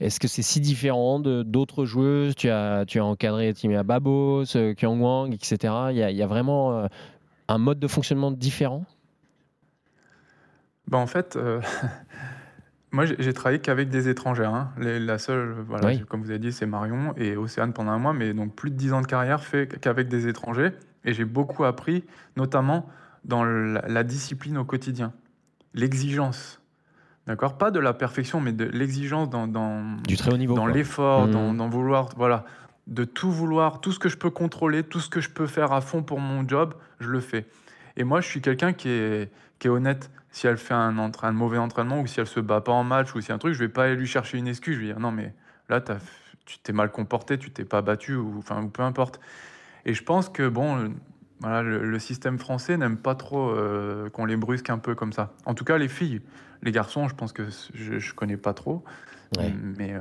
[0.00, 2.34] est-ce que c'est si différent d'autres joueuses?
[2.36, 5.74] Tu as, tu as encadré Timea Babos, euh, Kyung Wang, etc.
[5.90, 6.86] Il y a, il y a vraiment euh,
[7.48, 8.86] un mode de fonctionnement différent?
[10.86, 11.60] Bah, en fait, euh,
[12.98, 14.52] moi j'ai travaillé qu'avec des étrangères.
[14.54, 14.72] hein.
[14.76, 16.04] Les- la seule, voilà, Oui.
[16.08, 18.74] comme vous avez dit, c'est Marion et Océane pendant un mois, mais donc plus de
[18.76, 20.72] 10 ans de carrière fait qu'avec des étrangers.
[21.04, 22.02] Et j'ai beaucoup appris,
[22.36, 22.88] notamment
[23.24, 25.12] dans la, la discipline au quotidien,
[25.74, 26.60] l'exigence.
[27.28, 27.56] D'accord?
[27.56, 30.54] Pas de la perfection, mais de l'exigence dans, dans, Du très haut niveau.
[30.54, 31.30] dans l'effort, Mhm.
[31.32, 32.44] dans, dans vouloir, voilà,
[32.88, 35.72] de tout vouloir, tout ce que je peux contrôler, tout ce que je peux faire
[35.72, 37.46] à fond pour mon job, je le fais.
[37.96, 39.30] Et moi, je suis quelqu'un qui est,
[39.60, 40.10] qui est honnête.
[40.30, 40.92] Si elle fait un,
[41.32, 43.58] mauvais entraînement ou si elle se bat pas en match ou si un truc, je
[43.60, 44.74] vais pas aller lui chercher une excuse.
[44.76, 45.34] Je vais dire non, mais
[45.68, 45.98] là, t'as-
[46.44, 49.20] tu t'es mal comporté, tu t'es pas battu ou, enfin, ou peu importe.
[49.84, 50.90] Et je pense que bon, le,
[51.40, 55.12] voilà, le, le système français n'aime pas trop euh, qu'on les brusque un peu comme
[55.12, 55.32] ça.
[55.46, 56.20] En tout cas, les filles.
[56.62, 58.82] Les garçons, je pense que je, je connais pas trop.
[59.36, 59.54] Ouais.
[59.78, 60.00] Mais, euh,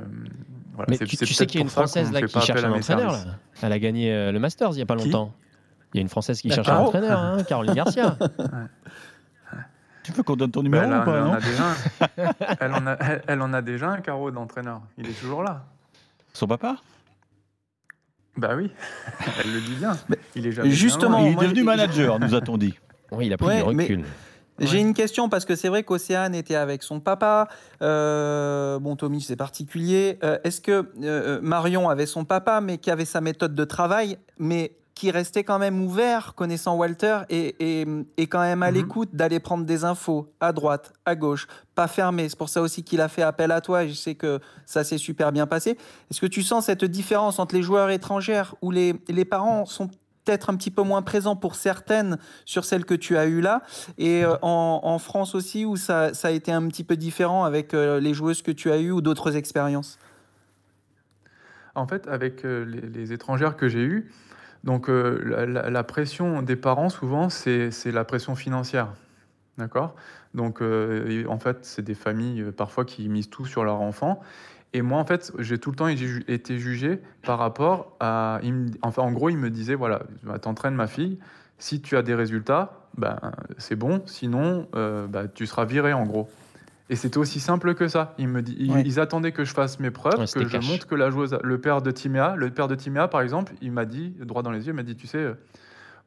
[0.74, 3.12] voilà, Mais c'est- tu, sais qu'il y a une Française là qui cherche un entraîneur.
[3.12, 3.26] là.
[3.62, 5.06] Elle a gagné euh, le Masters il y a pas Qui?
[5.06, 5.34] longtemps.
[5.94, 8.18] Il y a une Française qui cherche un entraîneur, hein, Caroline Garcia.
[10.08, 11.64] Tu veux qu'on donne ton Bah, numéro elle, ou pas elle en non a déjà
[11.66, 12.56] un.
[12.62, 14.80] elle, en a, elle, elle en a déjà un carreau d'entraîneur.
[14.98, 15.66] Il est toujours là.
[16.34, 16.78] Son papa?
[18.38, 18.72] Bah oui,
[19.44, 19.98] elle le dit bien.
[20.34, 21.20] Il est jamais justement.
[21.26, 22.80] Il est devenu manager, nous a-t-on dit.
[23.12, 24.06] Oui, il a pris Ouais, du mais-.
[24.60, 24.82] J'ai Ouais.
[24.82, 27.50] une question parce que c'est vrai qu'Océane était avec son papa.
[27.82, 30.20] Euh, bon, Tommy, c'est particulier.
[30.24, 34.18] Euh, Est-ce que euh, Marion avait son papa, mais qui avait sa méthode de travail,
[34.40, 37.86] mais qui restait quand même ouvert, connaissant Walter, et, et,
[38.18, 38.78] et quand même à Mhm.
[38.78, 42.28] l'écoute d'aller prendre des infos à droite, à gauche, pas fermé.
[42.30, 44.84] C'est pour ça aussi qu'il a fait appel à toi et je sais que ça
[44.84, 45.78] s'est super bien passé.
[46.10, 49.88] Est-ce que tu sens cette différence entre les joueurs étrangères où les, les parents sont
[50.26, 53.62] peut-être un petit peu moins présents pour certaines sur celles que tu as eues là
[54.00, 57.46] et euh, en, en France aussi, où ça, ça a été un petit peu différent
[57.46, 60.00] avec euh, les joueuses que tu as eues ou d'autres expériences?
[61.76, 64.12] En fait, avec euh, les, les étrangères que j'ai eues,
[64.68, 68.90] donc euh, la, pression des parents, souvent, c'est la pression financière.
[69.58, 69.96] D'accord?
[70.34, 74.20] Donc, euh, en fait, c'est des familles euh, parfois qui misent tout sur leur enfant.
[74.74, 78.42] Et moi, en fait, j'ai tout le temps été ju- été jugé par rapport à.
[78.82, 81.18] enfin, en gros, il me disait voilà, bah, t'entraînes ma fille,
[81.60, 83.18] si tu as des résultats, ben,
[83.58, 86.30] c'est bon, sinon, bah, tu seras viré, en gros.
[86.90, 88.14] Et c'était aussi simple que ça.
[88.18, 88.84] Ils, me dit, ils, Ouais.
[88.86, 90.68] ils attendaient que je fasse mes preuves, Ouais, que je cash.
[90.70, 93.72] montre que la joueuse, le père de Timéa, le père de Timéa, par exemple, il
[93.74, 95.34] m'a dit, droit dans les yeux, il m'a dit, tu sais, euh,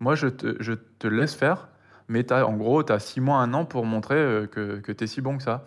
[0.01, 1.69] moi, je te, je te laisse faire,
[2.09, 4.91] mais as, en gros, tu as six mois, un an pour montrer euh, que, que
[4.93, 5.65] tu es si bon que ça.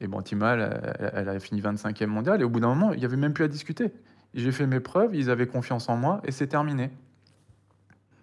[0.00, 2.98] Et bon, Timéa, elle, elle- a fini 25e mondial, et au bout d'un moment, il
[2.98, 3.92] n'y avait même plus à discuter.
[4.34, 6.90] J'ai fait mes preuves, ils avaient confiance en moi, et c'est terminé.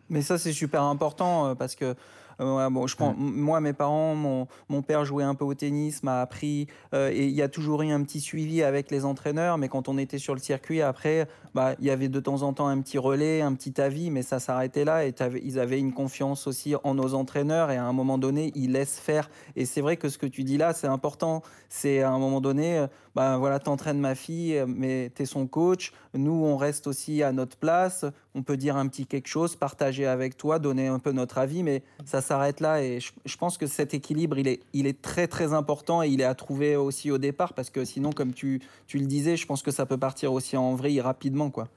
[0.10, 1.96] Mais ça, c'est super important euh, parce que
[2.42, 6.04] euh, bon, je prends, moi, mes parents, mon, mon père jouait un peu au tennis,
[6.04, 9.58] m'a appris, euh, et il y a toujours eu un petit suivi avec les entraîneurs,
[9.58, 12.54] mais quand on était sur le circuit, après, bah, il y avait de temps en
[12.54, 15.94] temps un petit relais, un petit avis, mais ça s'arrêtait là, et ils avaient une
[15.94, 19.30] confiance aussi en nos entraîneurs, et à un moment donné, ils laissent faire.
[19.56, 21.42] Et c'est vrai que ce que tu dis là, c'est important.
[21.70, 25.94] C'est à un moment donné, euh, bah, voilà, t'entraînes ma fille, mais t'es son coach.
[26.14, 28.06] Nous, on reste aussi à notre place.
[28.34, 31.64] On peut dire un petit quelque chose, partager avec toi, donner un peu notre avis,
[31.64, 32.82] mais ça s'arrête là.
[32.82, 36.08] Et je, je pense que cet équilibre, il est, il est très, très important et
[36.08, 39.36] il est à trouver aussi au départ parce que sinon, comme tu, tu le disais,
[39.36, 41.68] je pense que ça peut partir aussi en vrille rapidement, quoi.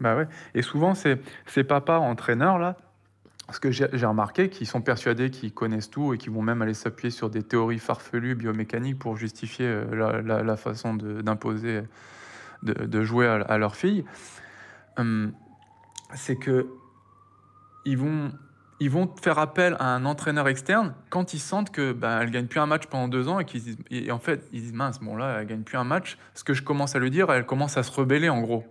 [0.00, 0.26] Bah ouais.
[0.54, 2.76] Et souvent, c'est ces papas entraîneurs là,
[3.52, 6.72] ce que j'ai remarqué, qui sont persuadés qu'ils connaissent tout et qui vont même aller
[6.74, 11.82] s'appuyer sur des théories farfelues biomécaniques pour justifier euh, la, la- la façon de- d'imposer,
[12.62, 14.04] de, de jouer à, à leur fille.
[14.96, 15.32] Hum,
[16.14, 16.68] c'est que
[17.84, 18.30] ils vont,
[18.80, 22.46] ils vont faire appel à un entraîneur externe quand ils sentent que ben, elle gagne
[22.46, 25.00] plus un match pendant deux ans et qu'ils disent- et en fait ils disent mince
[25.00, 26.16] bon là elle gagne plus un match.
[26.34, 28.64] Ce que je commence à lui dire, elle commence à se rebeller en gros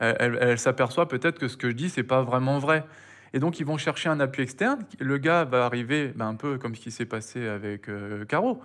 [0.00, 2.84] elle, elle- s'aperçoit peut-être que ce que je dis, c'est pas vraiment vrai.
[3.32, 4.80] Et donc, ils vont chercher un appui externe.
[4.98, 8.62] Le gars va arriver ben, un peu comme ce qui s'est passé avec euh, Caro.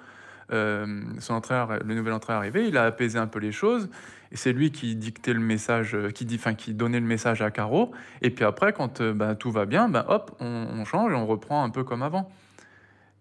[0.52, 3.90] Euh, son entraîneur, le nouvel entraîneur est arrivé, il a apaisé un peu les choses.
[4.32, 7.42] Et c'est lui qui dictait le message, euh, qui, dit, enfin, qui donnait le message
[7.42, 7.92] à Caro.
[8.22, 11.16] Et puis après, quand euh, ben, tout va bien, ben, hop, on, on change et
[11.16, 12.30] on reprend un peu comme avant.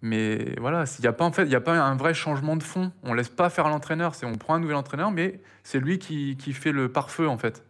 [0.03, 2.57] Mais voilà, il n'y a pas en fait, il y a pas un vrai changement
[2.57, 2.93] de fond.
[3.05, 4.15] On laisse pas faire l'entraîneur.
[4.15, 7.39] C'est on prend un nouvel entraîneur, mais c'est lui qui, qui fait le pare-feu en
[7.39, 7.65] fait.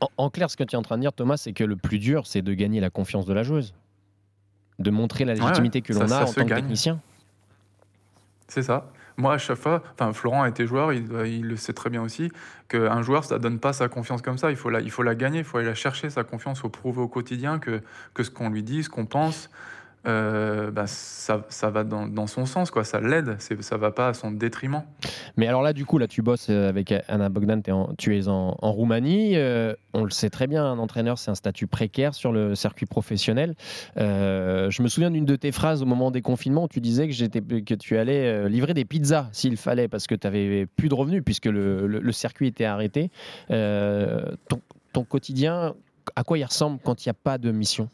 [0.00, 1.76] En, en clair, ce que tu es en train de dire, Thomas, c'est que le
[1.76, 3.74] plus dur, c'est de gagner la confiance de la joueuse.
[4.78, 7.00] De montrer la Ouais, légitimité que l'on a en tant que technicien.
[8.48, 8.90] C'est ça.
[9.18, 12.30] Moi, à chaque fois, enfin, Florent a été joueur, il, le sait très bien aussi,
[12.68, 14.50] qu'un joueur, ça donne pas sa confiance comme ça.
[14.50, 16.60] Il faut la, il faut la gagner, il faut aller la chercher, sa confiance, il
[16.62, 17.82] faut prouver au quotidien que,
[18.14, 19.50] que ce qu'on lui dit, ce qu'on pense,
[20.06, 22.84] euh, bah, ça, ça va dans, dans son sens, quoi.
[22.84, 24.82] ça l'aide, ça va pas à son détriment.
[25.36, 27.60] Mais alors là, du coup, là, tu bosses euh, avec Anna Bogdan,
[27.98, 29.36] tu es en, Roumanie.
[29.36, 32.86] euh, on le sait très bien, un entraîneur, c'est un statut précaire sur le circuit
[32.86, 33.54] professionnel.
[33.96, 37.60] Je me souviens d'une de tes phrases au moment des confinements où tu disais que,
[37.60, 41.22] que tu allais livrer des pizzas s'il fallait, parce que tu n'avais plus de revenus
[41.24, 43.10] puisque le, le- circuit était arrêté.
[43.48, 44.60] Ton,
[44.92, 45.74] ton quotidien,
[46.16, 47.88] à quoi il ressemble quand il n'y a pas de mission?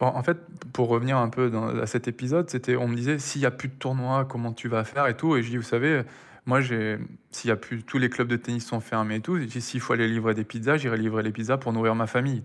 [0.00, 0.38] Bon, en fait,
[0.72, 3.50] pour revenir un peu dans- à cet épisode, c'était, on me disait, s'il y a
[3.50, 5.36] plus de tournois, comment tu vas faire et tout.
[5.36, 6.02] Et je dis, vous savez,
[6.46, 6.98] moi, j'ai,
[7.30, 9.60] s'il y a plus, tous les clubs de tennis sont fermés et tout, j'ai dit,
[9.60, 12.42] s'il faut aller livrer des pizzas, j'irai livrer les pizzas pour nourrir ma famille.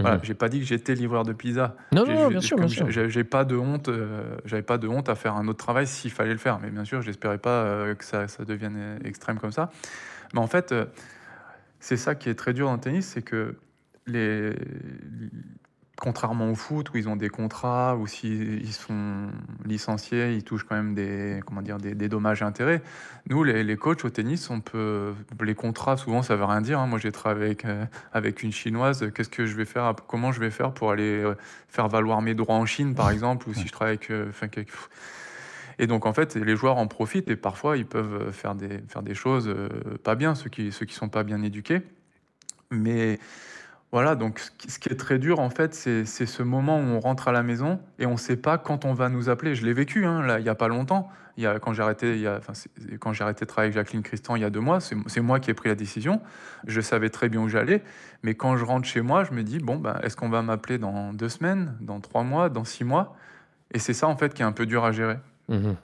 [0.00, 0.24] Voilà, Mhm.
[0.24, 1.76] j'ai pas dit que j'étais livreur de pizza.
[1.92, 2.90] Non, non, bien sûr, bien sûr.
[2.90, 5.86] j'ai- J'ai pas de honte, euh, j'avais pas de honte à faire un autre travail
[5.88, 6.58] s'il fallait le faire.
[6.60, 9.70] Mais bien sûr, j'espérais pas euh, que ça, ça devienne extrême comme ça.
[10.34, 10.84] Mais en fait, euh,
[11.80, 13.56] c'est ça qui est très dur dans le tennis, c'est que
[14.06, 14.54] les,
[16.00, 19.28] contrairement au foot où ils ont des contrats ou s'ils sont
[19.64, 22.82] licenciés, ils touchent quand même des comment dire des, des dommages et intérêts.
[23.28, 26.78] Nous, les, les coachs au tennis, on peut les contrats souvent ça veut rien dire.
[26.78, 26.86] hein.
[26.86, 29.10] Moi, j'ai travaillé avec euh, avec une chinoise.
[29.14, 31.34] Qu'est-ce que je vais faire Comment je vais faire pour aller euh,
[31.68, 34.46] faire valoir mes droits en Chine, par exemple, ou si je travaille avec, euh, enfin,
[34.46, 34.70] avec-
[35.80, 39.02] et donc en fait, les joueurs en profitent et parfois ils peuvent faire des, faire
[39.02, 39.52] des choses
[40.02, 41.82] pas bien, ceux qui ceux qui sont pas bien éduqués.
[42.70, 43.18] Mais
[43.90, 47.28] voilà, donc ce qui- est très dur en fait, c'est ce moment où on rentre
[47.28, 49.54] à la maison et on ne sait pas quand on va nous appeler.
[49.54, 51.10] Je l'ai vécu hein, là, il y a pas longtemps.
[51.38, 54.80] Y a, quand j'ai arrêté, de travailler avec Jacqueline Christian il y a deux mois,
[54.80, 56.20] c'est moi qui ai pris la décision.
[56.66, 57.82] Je savais très bien où j'allais,
[58.24, 60.78] mais quand je rentre chez moi, je me dis bon, ben, est-ce qu'on va m'appeler
[60.78, 63.14] dans deux semaines, dans trois mois, dans six mois?
[63.72, 65.18] Et c'est ça en fait qui est un peu dur à gérer.
[65.48, 65.76] Mhm.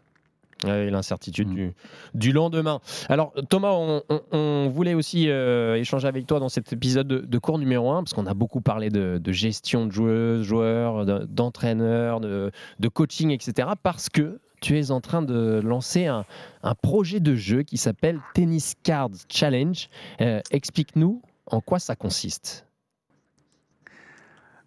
[0.65, 1.55] Ouais, L'incertitude Mhm.
[1.55, 1.75] du,
[2.15, 2.81] du lendemain.
[3.09, 7.19] Alors Thomas, on, on- on voulait aussi euh, échanger avec toi dans cet épisode de,
[7.19, 11.05] de cours numéro 1, parce qu'on a beaucoup parlé de, de gestion de joueuses, joueurs,
[11.05, 13.69] de- d'entraîneurs, de, de coaching, etc.
[13.83, 16.25] Parce que tu es en train de lancer un,
[16.63, 19.89] un projet de jeu qui s'appelle Tennis Cards Challenge.
[20.23, 22.67] Euh, Explique-nous en quoi ça consiste.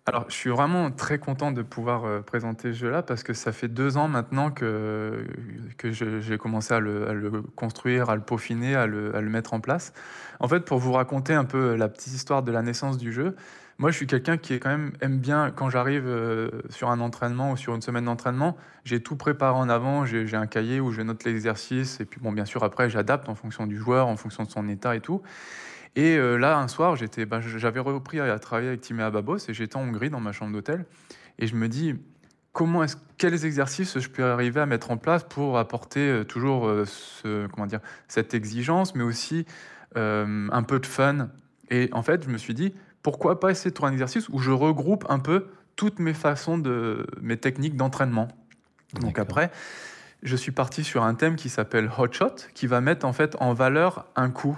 [0.09, 3.51] Alors, je suis vraiment très content de pouvoir euh, présenter ce jeu-là parce que ça
[3.51, 5.25] fait deux ans maintenant que,
[5.77, 9.91] que j'ai commencé à le, construire, à le peaufiner, à le, mettre en place.
[10.39, 13.35] En fait, pour vous raconter un peu la petite histoire de la naissance du jeu,
[13.79, 17.01] moi, je suis quelqu'un qui est quand même aime bien quand j'arrive euh, sur un
[17.01, 20.89] entraînement ou sur une semaine d'entraînement, j'ai tout préparé en avant, j'ai un cahier où
[20.93, 24.15] je note l'exercice et puis bon, bien sûr après j'adapte en fonction du joueur, en
[24.15, 25.21] fonction de son état et tout.
[25.97, 29.53] Et euh, là, un soir, j'étais, ben, j'avais repris à travailler avec Timé Babos et
[29.53, 30.85] j'étais en Hongrie dans ma chambre d'hôtel.
[31.39, 31.95] Et je me dis,
[32.57, 36.67] comment est-ce, quels exercices je peux arriver à mettre en place pour apporter euh, toujours
[36.67, 39.45] euh, ce, comment dire, cette exigence, mais aussi
[39.95, 41.29] euh, un peu de fun?
[41.69, 44.39] Et en fait, je me suis dit, pourquoi pas essayer de trouver un exercice où
[44.39, 48.27] je regroupe un peu toutes mes façons de, mes techniques d'entraînement.
[49.01, 49.51] Donc après,
[50.23, 53.35] je suis parti sur un thème qui s'appelle Hot Shot, qui va mettre en fait
[53.39, 54.57] en valeur un coup.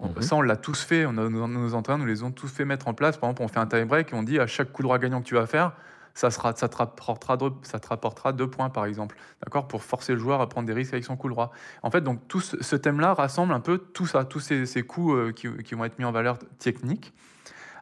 [0.00, 0.22] Mhm.
[0.22, 1.06] Ça, on l'a tous fait.
[1.06, 3.16] On a, nos, nos entraîneurs nous les ont tous fait mettre en place.
[3.16, 5.20] Par exemple, on fait un tie break et on dit à chaque coup droit gagnant
[5.20, 5.72] que tu vas faire,
[6.14, 9.16] ça, sera, ça, te rapportera deux, ça te rapportera deux points, par exemple.
[9.44, 9.68] D'accord?
[9.68, 11.52] Pour forcer le joueur à prendre des risques avec son coup droit.
[11.82, 14.82] En fait, donc, tout ce, ce thème-là rassemble un peu tout ça, tous ces, ces
[14.82, 17.12] coups euh, qui, qui vont être mis en valeur technique.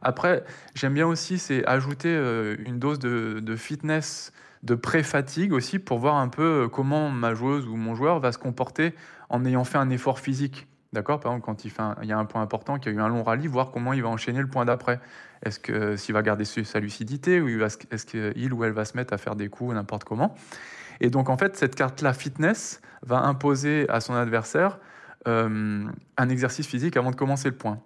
[0.03, 5.79] Après, j'aime bien aussi, c'est ajouter euh, une dose de, de fitness, de pré-fatigue aussi,
[5.79, 8.95] pour voir un peu euh, comment ma joueuse ou mon joueur va se comporter
[9.29, 10.69] en ayant fait un effort physique.
[10.93, 13.09] D'accord Par exemple, quand il, y a un point important, qu'il y a eu un
[13.09, 15.01] long rallye, voir comment il va enchaîner le point d'après.
[15.45, 19.13] Est-ce que s'il va garder sa lucidité ou est-ce qu'il ou elle va se mettre
[19.13, 20.35] à faire des coups n'importe comment
[21.01, 24.79] Et donc, en fait, cette carte-là, fitness, va imposer à son adversaire
[25.27, 25.85] euh,
[26.17, 27.81] un exercice physique avant de commencer le point.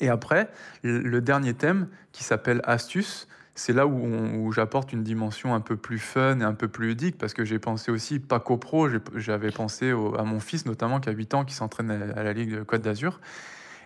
[0.00, 0.48] Et après,
[0.82, 3.26] le dernier thème qui s'appelle astuce,
[3.58, 7.18] c'est là où, j'apporte une dimension un peu plus fun et un peu plus ludique
[7.18, 11.08] parce que j'ai pensé aussi pas qu'au pro, j'avais pensé à mon fils notamment qui
[11.08, 13.20] a 8 ans qui s'entraîne à, à la Ligue de Côte d'Azur.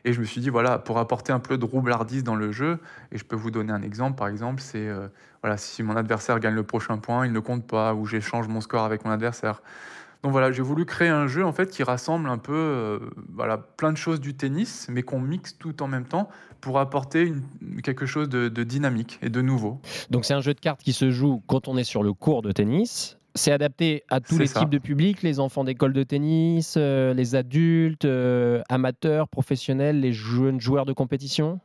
[0.04, 2.80] Et je me suis dit, voilà, pour apporter un peu de roublardise dans le jeu,
[3.12, 5.08] et je peux vous donner un exemple, par exemple, c'est, euh,
[5.42, 8.61] voilà, si mon adversaire gagne le prochain point, il ne compte pas, ou j'échange mon
[8.61, 9.62] score avec mon adversaire.
[10.22, 12.98] Donc voilà, j'ai voulu créer un jeu en fait qui rassemble un peu euh,
[13.35, 16.28] voilà, plein de choses du tennis, mais qu'on mixe tout en même temps
[16.62, 19.81] pour apporter une- quelque chose de, de dynamique et de nouveau.
[20.09, 22.40] Donc c'est un jeu de cartes qui se joue quand on est sur le cours
[22.40, 23.18] de tennis.
[23.35, 24.61] C'est adapté à tous les ça.
[24.61, 30.12] types de publics, les enfants d'école de tennis, euh, les adultes, euh, amateurs, professionnels, les
[30.12, 31.59] jeunes joueurs de compétition.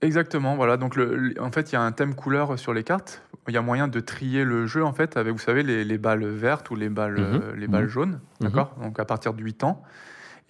[0.00, 0.76] Exactement, voilà.
[0.76, 3.22] Donc, le, le- en fait, il y a un thème couleur sur les cartes.
[3.48, 5.98] Il y a moyen de trier le jeu, en fait, avec, vous savez, les, les
[5.98, 7.40] balles vertes ou les balles, Mhm.
[7.42, 7.88] euh, les balles Mhm.
[7.90, 8.20] jaunes.
[8.40, 8.74] D'accord?
[8.80, 9.82] Donc, à partir de 8 ans.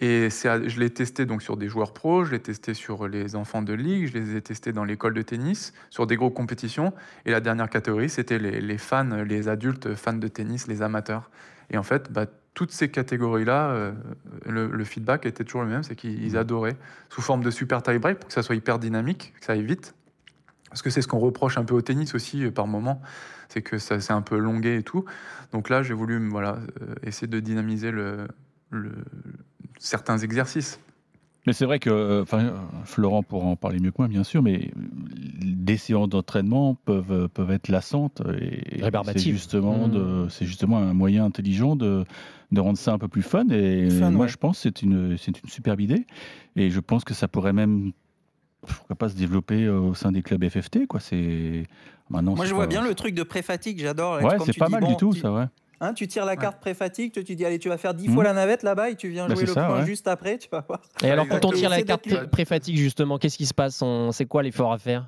[0.01, 3.61] Et je l'ai testé donc sur des joueurs pros, je l'ai testé sur les enfants
[3.61, 6.93] de ligue, je les ai testés dans l'école de tennis, sur des grosses compétitions.
[7.25, 11.29] Et la dernière catégorie, c'était les, les fans, les adultes fans de tennis, les amateurs.
[11.69, 13.91] Et en fait, bah, toutes ces catégories-là, euh,
[14.45, 16.77] le, le feedback était toujours le même, c'est qu'ils adoraient,
[17.09, 19.95] sous forme de super tie-break, pour que ça soit hyper dynamique, que ça aille vite.
[20.69, 23.01] Parce que c'est ce qu'on reproche un peu au tennis aussi euh, par moment,
[23.49, 25.03] c'est que ça c'est un peu longué et tout.
[25.51, 28.27] Donc là, j'ai voulu voilà, euh, essayer de dynamiser le,
[28.69, 28.91] le-
[29.79, 30.79] certains exercices.
[31.47, 34.23] Mais c'est vrai que, euh, enfin, euh, Florent pourra en parler mieux que moi, bien
[34.25, 38.21] sûr, mais des séances d'entraînement peuvent, euh, peuvent être lassantes.
[38.39, 39.33] Et c'est Rébarbatives.
[39.33, 39.91] justement, Mmh.
[39.91, 42.03] de- c'est justement un moyen intelligent de,
[42.51, 43.47] de rendre ça un peu plus fun.
[43.49, 44.31] Et Fun, moi, ouais.
[44.31, 46.05] je pense que c'est une, c'est une superbe idée.
[46.57, 47.93] Et je pense que ça pourrait même
[48.61, 50.99] pourquoi pas se développer au sein des clubs FFT, quoi.
[50.99, 51.63] C'est
[52.09, 52.35] maintenant.
[52.35, 54.21] Moi, je vois pas- bien le truc de pré-fatigue, j'adore.
[54.21, 55.45] Ouais, c'est pas dis, mal bon, du tout, tu- ça, ouais.
[55.81, 58.13] Hein, tu tires la carte pré-fatigue, tu, tu dis allez, tu vas faire 10 Mhm.
[58.15, 59.85] fois la navette là-bas et tu viens Bah, jouer le ça, point ouais.
[59.85, 60.81] juste après, tu vas voir.
[61.03, 63.81] Et alors, quand on tire la carte pré-fatigue, justement, qu'est-ce qui se passe?
[63.81, 65.05] On- C'est quoi l'effort à faire?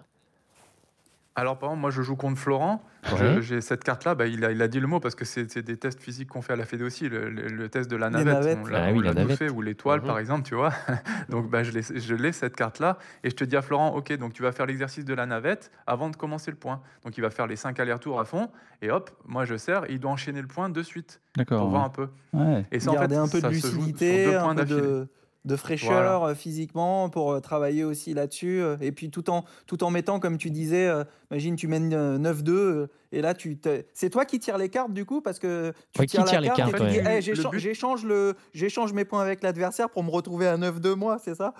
[1.35, 2.83] Alors, par exemple, moi, je joue contre Florent.
[3.13, 3.41] Ouais.
[3.41, 4.15] J'ai cette carte-là.
[4.15, 6.41] Bah, il, a, il a dit le mot parce que c'est des tests physiques qu'on
[6.41, 7.07] fait à la Fédé aussi.
[7.07, 8.59] Le, le- le test de la navette, navettes.
[8.61, 9.37] on l'a Ah oui, on la navette.
[9.37, 10.07] fait, ou l'étoile, Mhm.
[10.07, 10.71] par exemple, tu vois.
[11.29, 11.71] donc, bah, je
[12.15, 12.97] l'ai cette carte-là.
[13.23, 15.71] Et je te dis à Florent, OK, donc tu vas faire l'exercice de la navette
[15.87, 16.81] avant de commencer le point.
[17.05, 18.49] Donc, il va faire les 5 allers-retours à fond.
[18.81, 19.89] Et hop, moi, je sers.
[19.89, 21.69] Et il doit enchaîner le point de suite pour D'accord.
[21.69, 21.87] voir ouais.
[21.87, 22.07] un peu.
[22.33, 22.65] Ouais.
[22.73, 24.55] Et ça, en fait, un peu de ça se joue sur lucidité, deux un points
[24.55, 24.81] d'affilée.
[24.81, 25.07] de,
[25.43, 28.61] de fraîcheur euh, physiquement pour euh, travailler aussi là-dessus.
[28.61, 31.93] euh, Et puis tout en, tout en mettant, comme tu disais, euh, imagine tu mènes
[31.93, 33.57] euh, 9-2 euh, et là tu
[33.93, 36.41] c'est toi qui tires les cartes du coup parce que tu Ouais, qui tires tire
[36.41, 36.97] la les carte et dis.
[36.97, 37.59] Hey, j'échange- but-
[38.05, 41.53] le j'échange mes points avec l'adversaire pour me retrouver à 9-2 moi, c'est ça?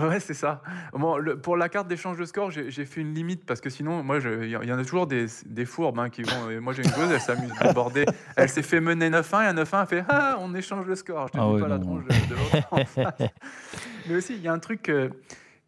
[0.00, 0.62] Ouais, c'est ça.
[0.94, 4.02] Bon, le- pour la carte d'échange de score, j'ai fait une limite parce que sinon,
[4.02, 6.48] moi, il y, y en a toujours des, des fourbes hein, qui vont.
[6.50, 8.06] et moi, j'ai une joueuse, elle s'amuse à border.
[8.36, 11.26] Elle s'est fait mener 9-1 et à 9-1, elle fait Ah, on échange le score.
[11.28, 13.28] Je te Ah dis ouais, pas la tronche de, de l'autre en face.
[14.08, 15.10] Mais aussi, il y a un truc que,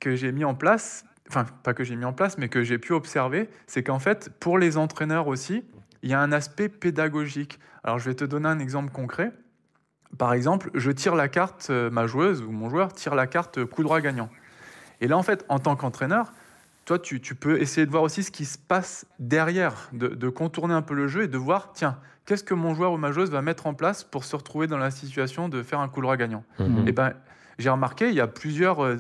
[0.01, 2.79] que j'ai mis en place, enfin, pas que j'ai mis en place, mais que j'ai
[2.79, 5.65] pu observer, c'est qu'en fait, pour les entraîneurs aussi,
[6.03, 7.59] il y a un aspect pédagogique.
[7.85, 9.33] Alors, je vais te donner un exemple concret.
[10.19, 13.65] Par exemple, je tire la carte, euh, ma joueuse ou mon joueur tire la carte
[13.65, 14.29] coup droit gagnant.
[15.01, 16.33] Et là, en fait, en tant qu'entraîneur,
[16.85, 20.29] toi, tu, tu peux essayer de voir aussi ce qui se passe derrière, de, de
[20.29, 23.11] contourner un peu le jeu et de voir, tiens, qu'est-ce que mon joueur ou ma
[23.11, 26.01] joueuse va mettre en place pour se retrouver dans la situation de faire un coup
[26.01, 26.85] droit gagnant Mhm.
[26.87, 27.15] Eh ben,
[27.59, 28.97] j'ai remarqué, il y a plusieurs, euh,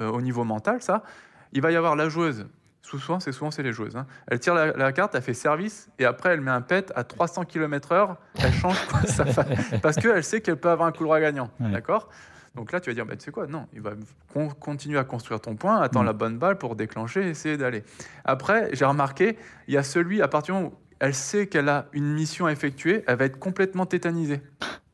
[0.00, 1.04] euh, au niveau mental, ça.
[1.52, 2.46] Il va y avoir la joueuse.
[2.84, 3.96] Souvent, c'est souvent c'est les joueuses.
[3.96, 4.06] hein.
[4.28, 7.02] Elle tire la, la carte, elle fait service, et après elle met un pet à
[7.02, 8.16] 300 km/h.
[8.42, 9.46] Elle change sa fa-
[9.82, 11.50] parce qu'elle sait qu'elle peut avoir un coup droit gagnant.
[11.60, 11.70] Ouais.
[11.70, 12.10] D'accord?
[12.54, 13.46] Donc là, tu vas dire, bah, tu sais quoi?
[13.48, 13.92] Non, il va
[14.32, 16.06] con- continuer à construire ton point, attends Mm.
[16.06, 17.82] la bonne balle pour déclencher, essayer d'aller.
[18.24, 21.68] Après, j'ai remarqué, il y a celui à partir du moment où elle sait qu'elle
[21.70, 24.40] a une mission à effectuer, elle va être complètement tétanisée.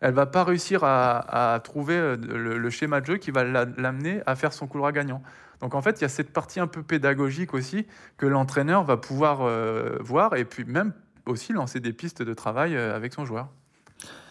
[0.01, 3.45] Elle va pas réussir à, à trouver euh, le, le schéma de jeu qui va
[3.45, 5.23] la- l'amener à faire son coup droit gagnant.
[5.61, 8.97] Donc en fait, il y a cette partie un peu pédagogique aussi que l'entraîneur va
[8.97, 10.93] pouvoir euh, voir et puis même
[11.27, 13.49] aussi lancer des pistes de travail euh, avec son joueur.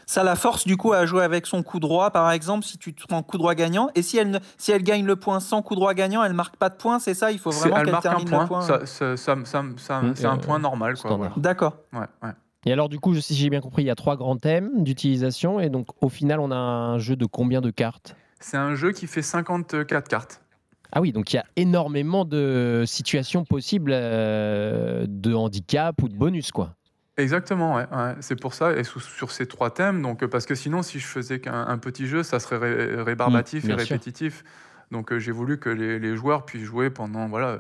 [0.08, 2.96] Ça la force du coup à jouer avec son coup droit, par exemple, si tu
[2.96, 3.89] te prends coup droit gagnant.
[3.94, 6.56] Et si elle, ne- si elle gagne le point sans coup droit gagnant, elle marque
[6.58, 7.32] pas de point, c'est ça?
[7.32, 8.62] Il faut vraiment elle qu'elle marque un point, le point.
[8.62, 10.96] ça- ça- ça- ça- ça- c'est un euh, point normal.
[11.38, 11.78] D'accord.
[11.92, 12.10] voilà.
[12.24, 12.34] Ouais, ouais.
[12.65, 15.60] Et alors, du coup, si j'ai bien compris, il y a trois grands thèmes d'utilisation.
[15.60, 18.15] Et donc, au final, on a un jeu de combien de cartes?
[18.39, 20.42] C'est un jeu qui fait 54 cartes.
[20.91, 26.15] Ah oui, donc il y a énormément de situations possibles euh, de handicap ou de
[26.15, 26.75] bonus, quoi.
[27.17, 28.15] Exactement, ouais, ouais.
[28.21, 31.06] c'est pour ça, et sous- sur ces trois thèmes, donc, parce que sinon, si je
[31.06, 33.78] faisais qu'un un petit jeu, ça serait ré- rébarbatif Mmh, et sûr.
[33.78, 34.43] répétitif.
[34.91, 37.60] Donc euh, j'ai voulu que les, les joueurs puissent jouer pendant, voilà, euh,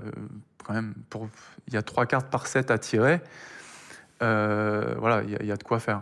[0.65, 1.29] quand même, pour,
[1.67, 3.19] il y a trois cartes par set à tirer.
[4.21, 6.01] Euh, voilà, il y, a- il y a de quoi faire.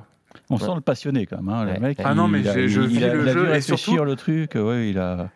[0.50, 1.50] On sent le passionné quand même.
[1.50, 1.98] hein, le mec.
[2.04, 4.04] Ah non, mais il je il vis le il a dû jeu et réfléchir surtout-
[4.06, 4.52] le truc.
[4.56, 5.30] Ouais, il a.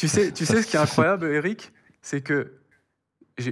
[0.00, 1.72] Tu sais, tu sais ce qui est incroyable, Eric?
[2.02, 2.54] C'est que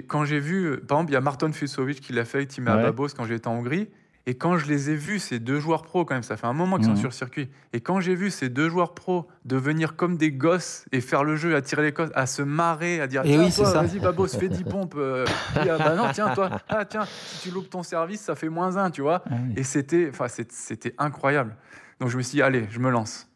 [0.07, 2.59] quand j'ai vu, euh, par exemple, il y a Marton Fusovic qui l'a fait avec
[2.59, 2.65] Ouais.
[2.83, 3.89] Babos quand j'étais en Hongrie.
[4.27, 6.53] Et quand je les ai vus, ces deux joueurs pros, quand même, ça fait un
[6.53, 6.97] moment qu'ils Mhm.
[6.97, 7.49] sont sur circuit.
[7.73, 11.37] Et quand j'ai vu ces deux joueurs pros devenir comme des gosses et faire le
[11.37, 13.73] jeu, à tirer les cosses, à se marrer, à dire Et Tiens, oui.
[13.73, 14.95] Vas-y, Babos, fais 10 pompes.
[14.99, 15.25] euh.
[15.55, 18.77] Ah, bah non, tiens, toi, ah, tiens, si tu loupes ton service, ça fait moins
[18.77, 19.23] 1, tu vois.
[19.31, 19.55] Ah oui.
[19.57, 20.11] Et c'était
[20.51, 21.57] c'était incroyable.
[22.01, 23.28] Donc je me suis dit, allez, je me lance.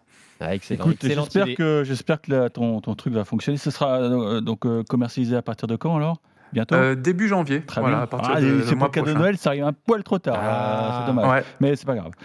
[0.44, 0.84] Ah, excellent.
[0.84, 3.58] Écoute, j'espère que, j'espère que là, ton, ton truc va fonctionner.
[3.58, 6.20] Ce sera euh, donc euh, commercialisé à partir de quand alors?
[6.52, 6.74] Bientôt?
[6.74, 8.04] Euh, début janvier, Très voilà, bien.
[8.04, 9.18] à partir Ah, de, c'est pour mois le cadeau de.
[9.18, 10.36] Noël, ça arrive un poil trop tard.
[10.38, 10.44] Ah.
[10.44, 11.30] euh, c'est dommage.
[11.30, 11.44] Ouais.
[11.60, 12.12] Mais c'est pas grave.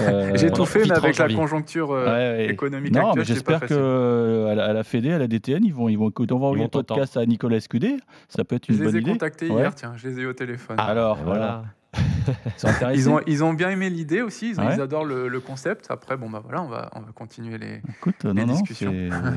[0.00, 2.50] Euh, J'ai tout fait, mais avec la conjoncture euh, ouais, ouais.
[2.52, 5.28] économique Non, mais actuelle, c'est pas j'espère que à la, à la Fédé, à la
[5.28, 6.34] DTN, ils vont, ils vont écouter.
[6.34, 7.96] On va envoyer le podcast à Nicolas Escudé.
[8.28, 9.10] Ça peut être Je une les bonne ai idée.
[9.12, 9.60] contactés Ouais.
[9.60, 10.74] hier, tiens, je les ai eu au téléphone.
[10.80, 11.62] Ah, Alors, voilà.
[12.94, 14.74] Ils ont, ils ont bien aimé l'idée aussi, ils, Ouais.
[14.74, 15.86] ils adorent le, le concept.
[15.90, 17.80] Après, bon, bah voilà, on va, on va continuer les.
[17.88, 18.92] Écoute, les non, non, discussions.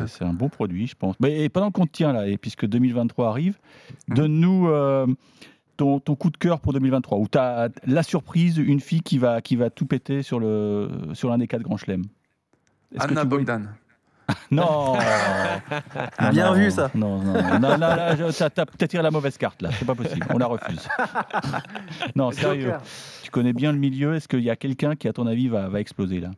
[0.08, 1.16] c'est un bon produit, je pense.
[1.20, 3.58] Mais et pendant qu'on te tient là, et puisque 2023 arrive,
[4.08, 4.16] Mhm.
[4.16, 5.06] donne-nous euh,
[5.78, 9.18] ton, ton coup de cœur pour 2023, où tu as la surprise, une fille qui
[9.18, 12.06] va, qui va tout péter sur le sur l'un des quatre grands chelems.
[12.98, 13.62] Anna vois- Bogdan.
[14.52, 14.98] Non
[16.32, 16.90] Bien Non, vu, ça.
[16.96, 19.70] Non, non, non, non, là, je- t'as tiré la mauvaise carte, là.
[19.72, 20.26] C'est pas possible.
[20.34, 20.88] On la refuse.
[22.16, 22.74] non, sérieux.
[23.24, 24.16] Tu connais bien le milieu.
[24.16, 26.32] Est-ce qu'il y a quelqu'un qui, à ton avis, va, va exploser là?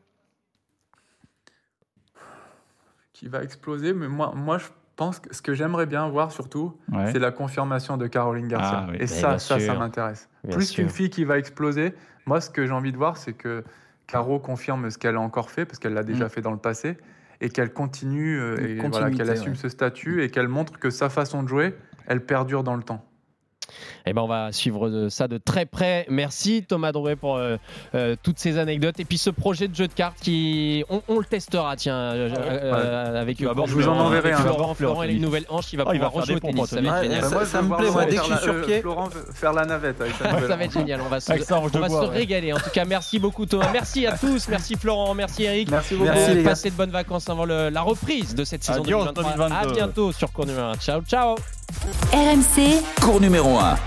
[3.14, 4.66] Qui va exploser, mais moi, moi je
[4.96, 7.12] pense que ce que j'aimerais bien voir surtout, Ouais.
[7.12, 8.86] c'est la confirmation de Caroline Garcia.
[8.88, 8.98] Ah oui.
[9.00, 10.30] Et ça, ça, ça m'intéresse.
[10.50, 11.94] Plus qu'une fille qui va exploser,
[12.26, 13.64] moi, ce que j'ai envie de voir, c'est que
[14.08, 16.30] Caro confirme ce qu'elle a encore fait, parce qu'elle l'a déjà Mm.
[16.30, 16.98] fait dans le passé,
[17.42, 19.58] et qu'elle continue euh, et voilà, qu'elle assume ouais.
[19.58, 21.76] ce statut et qu'elle montre que sa façon de jouer,
[22.08, 23.04] elle perdure dans le temps.
[24.06, 26.06] Eh ben, on va suivre de- ça de très près.
[26.10, 27.58] Merci Thomas Drouet pour euh,
[27.96, 31.20] euh, toutes ces anecdotes et puis ce projet de jeu de cartes qui, on, on
[31.20, 34.38] le testera, tiens, euh, euh, avec Tu voir, je vous en Florent, enverrai un.
[34.38, 36.70] Florent, Florent, a une nouvelle hanche, il va va pouvoir rejouer au tennis.
[36.70, 38.62] Ça va être ça- ça me plaît, moi, Florent dès que je suis sur euh,
[38.66, 38.82] pied.
[38.82, 41.60] Florent faire la navette avec sa Ça nouvelle va être génial, on va se, ça,
[41.60, 42.18] on va bois, se ouais.
[42.18, 42.54] régaler.
[42.54, 45.70] En tout cas, merci beaucoup Thomas, merci à tous, merci Florent, merci Eric.
[45.72, 46.10] Merci beaucoup.
[46.12, 46.44] Euh.
[46.44, 49.32] Passez de bonnes vacances avant le- la reprise de cette saison Adios, 2023.
[49.32, 49.74] À 2022.
[49.74, 50.76] bientôt sur Cours numéro 1.
[50.76, 51.36] Ciao, ciao.
[52.12, 53.78] RMC Cours numéro 1.